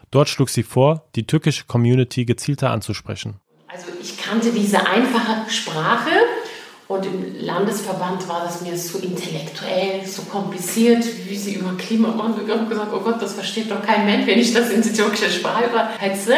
Dort 0.09 0.29
schlug 0.29 0.49
sie 0.49 0.63
vor, 0.63 1.05
die 1.15 1.27
türkische 1.27 1.65
Community 1.65 2.23
gezielter 2.23 2.71
anzusprechen. 2.71 3.39
Also 3.67 3.87
ich 4.01 4.17
kannte 4.17 4.51
diese 4.51 4.85
einfache 4.85 5.49
Sprache 5.49 6.11
und 6.87 7.05
im 7.05 7.39
Landesverband 7.39 8.27
war 8.27 8.43
das 8.43 8.61
mir 8.61 8.77
so 8.77 8.99
intellektuell, 8.99 10.05
so 10.05 10.23
kompliziert, 10.23 11.03
wie 11.27 11.37
sie 11.37 11.53
über 11.55 11.75
Klima 11.77 12.09
machen. 12.09 12.35
Ich 12.45 12.51
habe 12.51 12.65
gesagt, 12.65 12.91
oh 12.93 12.99
Gott, 12.99 13.21
das 13.21 13.33
versteht 13.33 13.71
doch 13.71 13.81
kein 13.81 14.05
Mensch, 14.05 14.27
wenn 14.27 14.39
ich 14.39 14.53
das 14.53 14.69
in 14.69 14.81
die 14.81 14.91
türkische 14.91 15.29
Sprache 15.29 15.65
übersetze. 15.65 16.35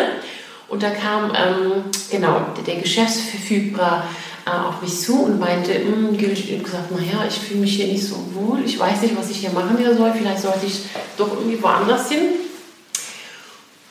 Und 0.67 0.83
da 0.83 0.91
kam 0.91 1.31
ähm, 1.35 1.83
genau 2.11 2.41
der 2.65 2.75
Geschäftsverfügbar 2.75 4.05
äh, 4.45 4.49
auf 4.49 4.81
mich 4.81 4.99
zu 4.99 5.23
und 5.23 5.39
meinte, 5.39 5.73
hm, 5.73 6.13
ich 6.13 6.51
habe 6.51 6.63
gesagt, 6.63 6.91
naja, 6.91 7.25
ich 7.27 7.35
fühle 7.35 7.61
mich 7.61 7.75
hier 7.75 7.87
nicht 7.87 8.03
so 8.03 8.15
wohl, 8.33 8.63
ich 8.63 8.77
weiß 8.77 9.01
nicht, 9.01 9.17
was 9.17 9.29
ich 9.29 9.37
hier 9.37 9.51
machen 9.51 9.77
soll, 9.97 10.13
vielleicht 10.13 10.41
sollte 10.41 10.65
ich 10.65 10.81
doch 11.17 11.31
irgendwie 11.33 11.61
woanders 11.61 12.09
hin. 12.09 12.21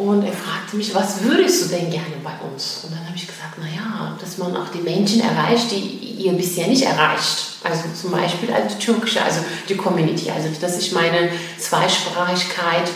Und 0.05 0.23
er 0.23 0.33
fragte 0.33 0.77
mich, 0.77 0.95
was 0.95 1.23
würdest 1.23 1.65
du 1.65 1.77
denn 1.77 1.91
gerne 1.91 2.17
bei 2.23 2.35
uns? 2.47 2.85
Und 2.85 2.93
dann 2.93 3.07
habe 3.07 3.17
ich 3.17 3.27
gesagt, 3.27 3.59
naja, 3.59 4.15
dass 4.21 4.37
man 4.37 4.55
auch 4.55 4.69
die 4.69 4.83
Menschen 4.83 5.23
erreicht, 5.23 5.71
die 5.71 6.25
ihr 6.25 6.35
bisher 6.35 6.67
nicht 6.67 6.83
erreicht. 6.83 7.57
Also 7.65 7.85
zum 7.95 8.11
Beispiel 8.11 8.51
die 8.51 8.85
türkische, 8.85 9.23
also 9.23 9.41
die 9.67 9.77
Community, 9.77 10.31
also 10.31 10.49
dass 10.61 10.79
ich 10.79 10.93
meine 10.93 11.31
Zweisprachigkeit 11.57 12.91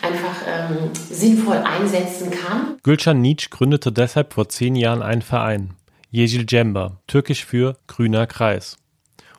einfach 0.00 0.36
ähm, 0.46 0.90
sinnvoll 1.10 1.58
einsetzen 1.58 2.30
kann. 2.30 2.78
Gülcan 2.82 3.20
Nietzsche 3.20 3.50
gründete 3.50 3.92
deshalb 3.92 4.32
vor 4.32 4.48
zehn 4.48 4.74
Jahren 4.74 5.02
einen 5.02 5.22
Verein, 5.22 5.74
Yeşil 6.10 6.46
Cemba, 6.48 7.02
türkisch 7.06 7.44
für 7.44 7.76
Grüner 7.86 8.26
Kreis. 8.26 8.78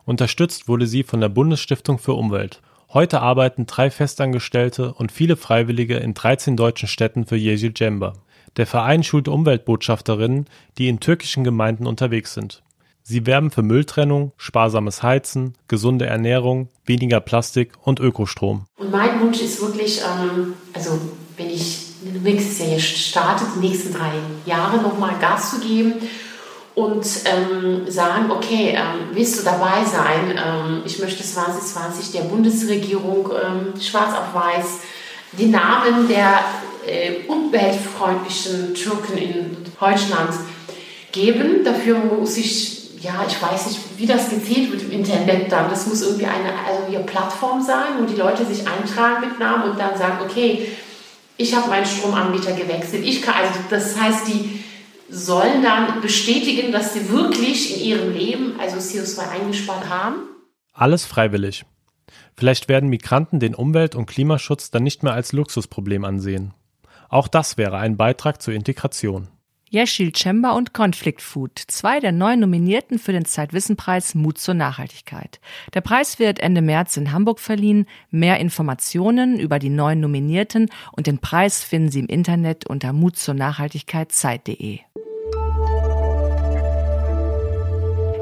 Unterstützt 0.06 0.68
wurde 0.68 0.86
sie 0.86 1.02
von 1.02 1.22
der 1.22 1.30
Bundesstiftung 1.30 1.98
für 1.98 2.14
Umwelt. 2.14 2.62
Heute 2.96 3.22
arbeiten 3.22 3.66
drei 3.66 3.92
Festangestellte 3.92 4.94
und 4.94 5.12
viele 5.12 5.36
Freiwillige 5.36 5.98
in 5.98 6.14
13 6.14 6.56
deutschen 6.56 6.88
Städten 6.88 7.26
für 7.26 7.36
Yeşil 7.36 7.74
Cemba. 7.74 8.14
Der 8.56 8.66
Verein 8.66 9.04
schult 9.04 9.28
Umweltbotschafterinnen, 9.28 10.46
die 10.78 10.88
in 10.88 11.02
türkischen 11.02 11.44
Gemeinden 11.44 11.88
unterwegs 11.88 12.34
sind. 12.34 12.64
Sie 13.04 13.26
werben 13.26 13.52
für 13.52 13.64
Mülltrennung, 13.64 14.32
sparsames 14.38 15.04
Heizen, 15.04 15.56
gesunde 15.68 16.06
Ernährung, 16.06 16.70
weniger 16.86 17.20
Plastik 17.20 17.74
und 17.84 18.00
Ökostrom. 18.00 18.66
Und 18.78 18.92
mein 18.92 19.20
Wunsch 19.20 19.42
ist 19.42 19.62
wirklich, 19.62 20.00
ähm, 20.00 20.54
also 20.72 20.98
wenn 21.36 21.50
ich 21.50 21.96
nächstes 22.24 22.60
Jahr 22.60 22.80
starte, 22.80 23.44
die 23.58 23.68
nächsten 23.68 23.94
drei 23.94 24.14
Jahre 24.46 24.82
nochmal 24.82 25.20
Gas 25.20 25.52
zu 25.52 25.60
geben 25.60 25.96
und 26.76 27.06
ähm, 27.26 27.90
sagen, 27.90 28.30
okay, 28.30 28.76
ähm, 28.76 29.10
willst 29.14 29.40
du 29.40 29.44
dabei 29.44 29.84
sein? 29.86 30.38
Ähm, 30.38 30.82
ich 30.86 31.00
möchte 31.00 31.24
2020 31.24 32.12
der 32.12 32.28
Bundesregierung 32.28 33.32
ähm, 33.32 33.82
schwarz 33.82 34.14
auf 34.14 34.34
weiß 34.34 34.82
die 35.38 35.48
Namen 35.48 36.08
der 36.08 36.40
äh, 36.86 37.28
umweltfreundlichen 37.28 38.74
Türken 38.74 39.18
in 39.18 39.58
Deutschland 39.80 40.32
geben. 41.12 41.64
Dafür 41.64 41.98
muss 41.98 42.38
ich, 42.38 43.02
ja, 43.02 43.26
ich 43.28 43.42
weiß 43.42 43.68
nicht, 43.68 43.80
wie 43.98 44.06
das 44.06 44.30
gezählt 44.30 44.72
wird 44.72 44.84
im 44.84 44.92
Internet 44.92 45.52
dann. 45.52 45.70
Das 45.70 45.88
muss 45.88 46.02
irgendwie 46.02 46.26
eine, 46.26 46.52
also 46.68 46.86
eine 46.88 47.00
Plattform 47.06 47.62
sein, 47.62 48.00
wo 48.00 48.06
die 48.06 48.16
Leute 48.16 48.46
sich 48.46 48.68
eintragen 48.68 49.28
mit 49.28 49.40
Namen 49.40 49.72
und 49.72 49.80
dann 49.80 49.98
sagen, 49.98 50.20
okay, 50.24 50.70
ich 51.38 51.54
habe 51.54 51.70
meinen 51.70 51.86
Stromanbieter 51.86 52.54
gewechselt. 52.54 53.06
Ich 53.06 53.22
kann, 53.22 53.36
also 53.36 53.60
das 53.70 54.00
heißt, 54.00 54.28
die 54.28 54.64
sollen 55.16 55.64
dann 55.64 56.02
bestätigen, 56.02 56.72
dass 56.72 56.94
sie 56.94 57.10
wirklich 57.10 57.78
in 57.78 57.86
ihrem 57.86 58.14
Leben 58.14 58.60
also 58.60 58.78
CO2 58.78 59.30
eingespart 59.30 59.90
haben? 59.90 60.16
Alles 60.74 61.06
freiwillig. 61.06 61.66
Vielleicht 62.36 62.68
werden 62.68 62.90
Migranten 62.90 63.40
den 63.40 63.56
Umwelt- 63.56 63.96
und 63.96 64.08
Klimaschutz 64.08 64.72
dann 64.72 64.84
nicht 64.84 65.04
mehr 65.04 65.14
als 65.14 65.32
Luxusproblem 65.32 66.04
ansehen. 66.04 66.54
Auch 67.08 67.30
das 67.30 67.58
wäre 67.58 67.78
ein 67.78 67.98
Beitrag 67.98 68.42
zur 68.42 68.54
Integration. 68.54 69.30
Yeşil 69.72 70.14
Cemba 70.14 70.52
und 70.52 70.74
Conflict 70.74 71.22
Food, 71.22 71.60
zwei 71.68 72.00
der 72.00 72.12
neun 72.12 72.40
Nominierten 72.40 73.00
für 73.00 73.12
den 73.12 73.26
Zeitwissenpreis 73.26 74.16
Mut 74.16 74.38
zur 74.38 74.54
Nachhaltigkeit. 74.54 75.40
Der 75.74 75.82
Preis 75.82 76.20
wird 76.20 76.40
Ende 76.40 76.62
März 76.62 76.98
in 76.98 77.12
Hamburg 77.12 77.40
verliehen. 77.40 77.86
Mehr 78.12 78.40
Informationen 78.40 79.40
über 79.40 79.60
die 79.60 79.70
neun 79.70 80.00
Nominierten 80.00 80.70
und 80.92 81.08
den 81.08 81.18
Preis 81.20 81.64
finden 81.64 81.90
Sie 81.90 82.00
im 82.00 82.08
Internet 82.08 82.68
unter 82.68 82.94
mut 82.94 83.18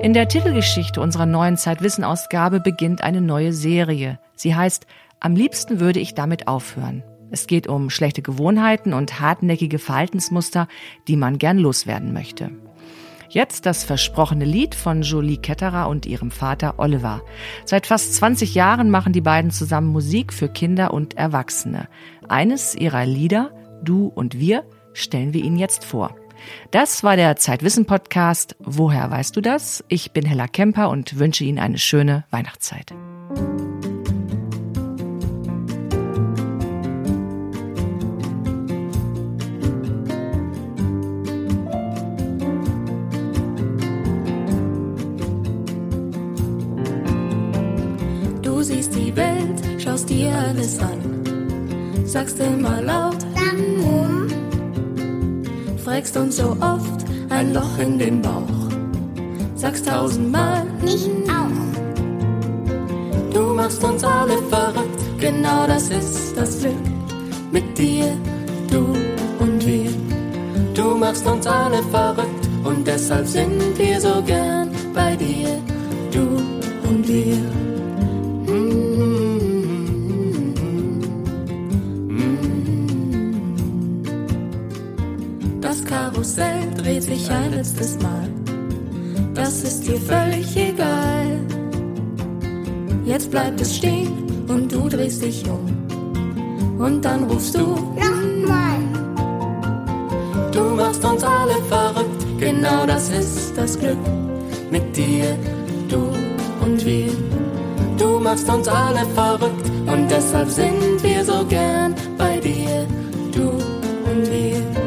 In 0.04 0.12
der 0.12 0.28
Titelgeschichte 0.28 1.00
unserer 1.00 1.26
neuen 1.26 1.56
Zeitwissen-Ausgabe 1.56 2.60
beginnt 2.60 3.02
eine 3.06 3.22
neue 3.22 3.54
Serie. 3.54 4.20
Sie 4.36 4.54
heißt 4.54 4.86
Am 5.22 5.34
liebsten 5.34 5.80
würde 5.80 6.02
ich 6.02 6.13
damit 6.13 6.50
aufhören. 6.50 7.04
Es 7.32 7.48
geht 7.48 7.68
um 7.68 7.89
schlechte 7.89 8.22
Gewohnheiten 8.22 8.92
und 8.92 9.22
hartnäckige 9.22 9.80
Verhaltensmuster, 9.80 10.68
die 11.08 11.16
man 11.16 11.38
gern 11.38 11.58
loswerden 11.58 12.12
möchte. 12.12 12.52
Jetzt 13.30 13.66
das 13.66 13.86
versprochene 13.86 14.44
Lied 14.44 14.76
von 14.76 15.04
Jolie 15.04 15.38
Ketterer 15.38 15.88
und 15.88 16.06
ihrem 16.06 16.32
Vater 16.32 16.80
Oliver. 16.80 17.22
Seit 17.63 17.88
fast 17.88 18.13
20 18.16 18.56
Jahren 18.56 18.89
machen 18.89 19.13
die 19.13 19.22
beiden 19.22 19.52
zusammen 19.52 19.88
Musik 19.88 20.34
für 20.34 20.50
Kinder 20.50 20.94
und 20.94 21.16
Erwachsene. 21.16 21.88
Eines 22.28 22.76
ihrer 22.76 23.06
Lieder, 23.06 23.52
Du 23.82 24.08
und 24.08 24.38
wir, 24.38 24.66
stellen 24.92 25.34
wir 25.34 25.46
Ihnen 25.46 25.58
jetzt 25.58 25.86
vor. 25.86 26.13
Das 26.71 27.03
war 27.03 27.15
der 27.15 27.36
Zeitwissen 27.36 27.86
Podcast. 27.86 28.56
Woher 28.60 29.10
weißt 29.12 29.36
du 29.36 29.41
das? 29.41 29.84
Ich 29.88 30.12
bin 30.12 30.25
Hella 30.25 30.47
Kemper 30.47 30.89
und 30.89 31.19
wünsche 31.19 31.43
Ihnen 31.43 31.60
eine 31.60 31.77
schöne 31.77 32.25
Weihnachtszeit. 32.32 32.93
Du 48.41 48.62
siehst 48.62 48.95
die 48.95 49.15
Welt, 49.15 49.82
schaust 49.82 50.10
dir 50.10 50.34
alles 50.34 50.79
an, 50.79 52.06
sagst 52.06 52.39
immer 52.39 52.82
laut, 52.82 53.17
fragst 55.84 56.15
uns 56.15 56.38
so 56.38 56.56
oft 56.62 57.06
ein 57.30 57.54
Loch 57.54 57.78
in 57.78 58.00
den 58.00 58.22
Bauch. 58.22 58.72
sagst 59.56 59.88
tausendmal. 59.88 60.65
Ich 60.86 61.08
auch. 61.30 61.63
Du 63.34 63.54
machst 63.54 63.84
uns 63.84 64.04
alle 64.04 64.38
verrückt, 64.50 65.02
genau 65.19 65.67
das 65.67 65.89
ist 65.89 66.38
das 66.38 66.60
Glück. 66.60 66.74
Mit 67.52 67.78
dir, 67.78 68.13
du 68.69 68.96
und 69.39 69.65
wir. 69.65 69.91
Du 70.74 70.96
machst 70.96 71.26
uns 71.26 71.46
alle 71.48 71.82
verrückt 71.91 72.48
und 72.63 72.88
deshalb 72.88 73.28
sind 73.28 73.78
wir 73.78 74.00
so 74.00 74.22
gern 74.26 74.69
bei 74.93 75.15
dir, 75.15 75.60
du 76.12 76.41
und 76.89 77.08
wir. 77.08 77.73
Karussell 86.24 86.72
dreht 86.78 87.04
sich 87.04 87.30
ein 87.30 87.52
letztes 87.52 88.02
Mal. 88.02 88.30
Das 89.34 89.62
ist 89.62 89.86
dir 89.86 90.00
völlig 90.00 90.56
egal. 90.56 91.42
Jetzt 93.04 93.30
bleibt 93.30 93.60
es 93.60 93.76
stehen 93.76 94.24
und 94.48 94.72
du 94.72 94.88
drehst 94.88 95.22
dich 95.22 95.44
um. 95.50 96.80
Und 96.80 97.04
dann 97.04 97.26
rufst 97.26 97.56
du 97.56 97.76
Nochmal. 98.00 98.80
Du 100.54 100.64
machst 100.78 101.04
uns 101.04 101.26
alle 101.26 101.56
verrückt, 101.68 102.26
genau 102.40 102.86
das 102.86 103.10
ist 103.10 103.58
das 103.58 103.78
Glück. 103.78 103.98
Mit 104.72 104.96
dir, 104.96 105.38
du 105.90 106.08
und 106.66 106.86
wir. 106.86 107.12
Du 107.98 108.20
machst 108.20 108.48
uns 108.48 108.70
alle 108.70 109.06
verrückt 109.14 109.70
und 109.88 110.10
deshalb 110.10 110.50
sind 110.50 111.04
wir 111.04 111.26
so 111.26 111.44
gern 111.50 111.94
bei 112.18 112.38
dir, 112.40 112.88
du 113.34 113.50
und 114.10 114.32
wir. 114.32 114.83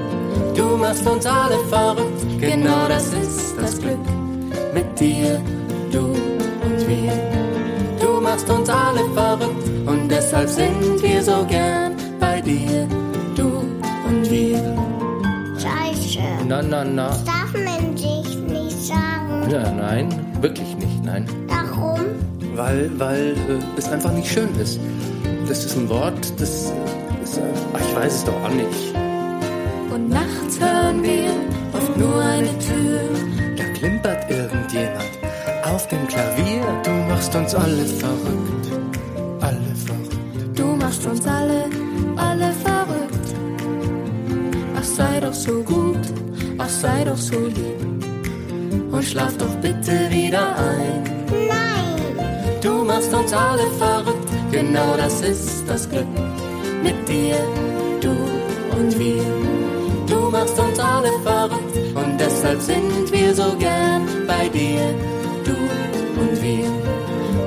Du 0.77 0.83
machst 0.83 1.07
uns 1.07 1.25
alle 1.25 1.57
verrückt, 1.71 2.39
genau 2.39 2.87
das 2.87 3.07
ist 3.07 3.57
das 3.59 3.81
Glück. 3.81 3.99
Mit 4.75 5.01
dir, 5.01 5.41
du 5.91 6.01
und 6.01 6.87
wir. 6.87 7.13
Du 7.99 8.21
machst 8.21 8.51
uns 8.51 8.69
alle 8.69 9.01
verrückt 9.15 9.67
und 9.87 10.11
deshalb 10.11 10.51
sind 10.51 11.03
wir 11.03 11.23
so 11.23 11.47
gern 11.47 11.95
bei 12.21 12.43
dir, 12.43 12.87
du 13.35 13.63
und 14.07 14.31
wir. 14.31 14.59
Scheiße. 15.57 16.21
Na, 16.47 16.61
na, 16.61 16.85
na. 16.85 17.09
Das 17.09 17.25
darf 17.25 17.55
man 17.55 17.97
sich 17.97 18.37
nicht 18.37 18.79
sagen. 18.79 19.51
Ja, 19.51 19.73
nein, 19.73 20.09
wirklich 20.43 20.77
nicht, 20.77 21.03
nein. 21.03 21.27
Warum? 21.49 22.01
Weil, 22.55 22.91
weil 22.99 23.31
äh, 23.31 23.79
es 23.79 23.89
einfach 23.89 24.13
nicht 24.13 24.31
schön 24.31 24.55
ist. 24.61 24.79
Das 25.49 25.65
ist 25.65 25.75
ein 25.75 25.89
Wort, 25.89 26.39
das 26.39 26.71
ist, 27.25 27.39
äh, 27.39 27.43
ach, 27.73 27.81
ich 27.81 27.97
weiß 27.97 28.15
es 28.15 28.25
doch 28.25 28.35
auch 28.45 28.51
nicht. 28.51 29.06
Und 29.97 30.11
nachts 30.11 30.61
hören 30.61 31.03
wir 31.03 31.31
oft 31.73 31.97
nur 31.97 32.21
eine 32.21 32.53
Tür. 32.59 33.01
Da 33.57 33.65
klimpert 33.79 34.31
irgendjemand 34.31 35.09
auf 35.65 35.89
dem 35.89 36.07
Klavier. 36.07 36.67
Du 36.85 36.91
machst 37.09 37.35
uns 37.35 37.55
alle 37.55 37.87
verrückt. 37.87 38.67
Alle 39.41 39.73
verrückt. 39.87 40.59
Du 40.59 40.67
machst 40.77 41.07
uns 41.07 41.27
alle, 41.27 41.65
alle 42.17 42.53
verrückt. 42.63 43.29
Ach, 44.77 44.85
sei 44.85 45.19
doch 45.19 45.33
so 45.33 45.63
gut, 45.63 46.05
ach, 46.59 46.69
sei 46.69 47.05
doch 47.05 47.17
so 47.17 47.41
lieb. 47.41 48.93
Und 48.93 49.03
schlaf 49.03 49.35
doch 49.39 49.55
bitte 49.63 50.11
wieder 50.11 50.57
ein. 50.59 51.05
Nein. 51.49 52.61
Du 52.61 52.85
machst 52.85 53.15
uns 53.15 53.33
alle 53.33 53.67
verrückt, 53.79 54.29
genau 54.53 54.95
das 54.99 55.23
ist 55.23 55.65
das 55.67 55.89
Glück. 55.89 56.13
Mit 56.83 57.09
dir, 57.09 57.37
du 58.03 58.11
und 58.79 58.99
wir. 58.99 59.56
Du 60.37 60.43
machst 60.43 60.59
uns 60.59 60.79
alle 60.79 61.13
verrückt 61.23 61.77
und 61.95 62.21
deshalb 62.21 62.61
sind 62.61 63.11
wir 63.11 63.35
so 63.35 63.57
gern 63.59 64.07
bei 64.27 64.51
dir, 64.51 64.83
du 65.47 65.57
und 66.21 66.43
wir. 66.43 66.67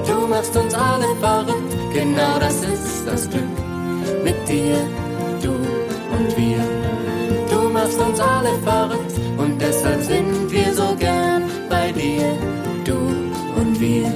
Du 0.08 0.28
machst 0.28 0.58
uns 0.58 0.73
alle 0.73 1.06
verrückt, 1.21 1.71
genau 1.93 2.39
das 2.39 2.63
ist 2.63 3.06
das 3.06 3.30
Glück. 3.30 3.43
Mit 4.23 4.38
dir, 4.49 4.78
du 5.39 5.52
und 5.52 6.36
wir. 6.36 6.63
Du 7.52 7.69
machst 7.69 7.99
uns 7.99 8.19
alle 8.19 8.58
verrückt 8.63 9.13
und 9.38 9.62
deshalb 9.62 10.02
sind 10.02 10.52
wir 10.52 10.73
so 10.73 10.95
gern 10.95 11.43
bei 11.69 11.91
dir, 11.91 12.36
du 12.86 12.97
und 13.62 13.80
wir. 13.80 14.12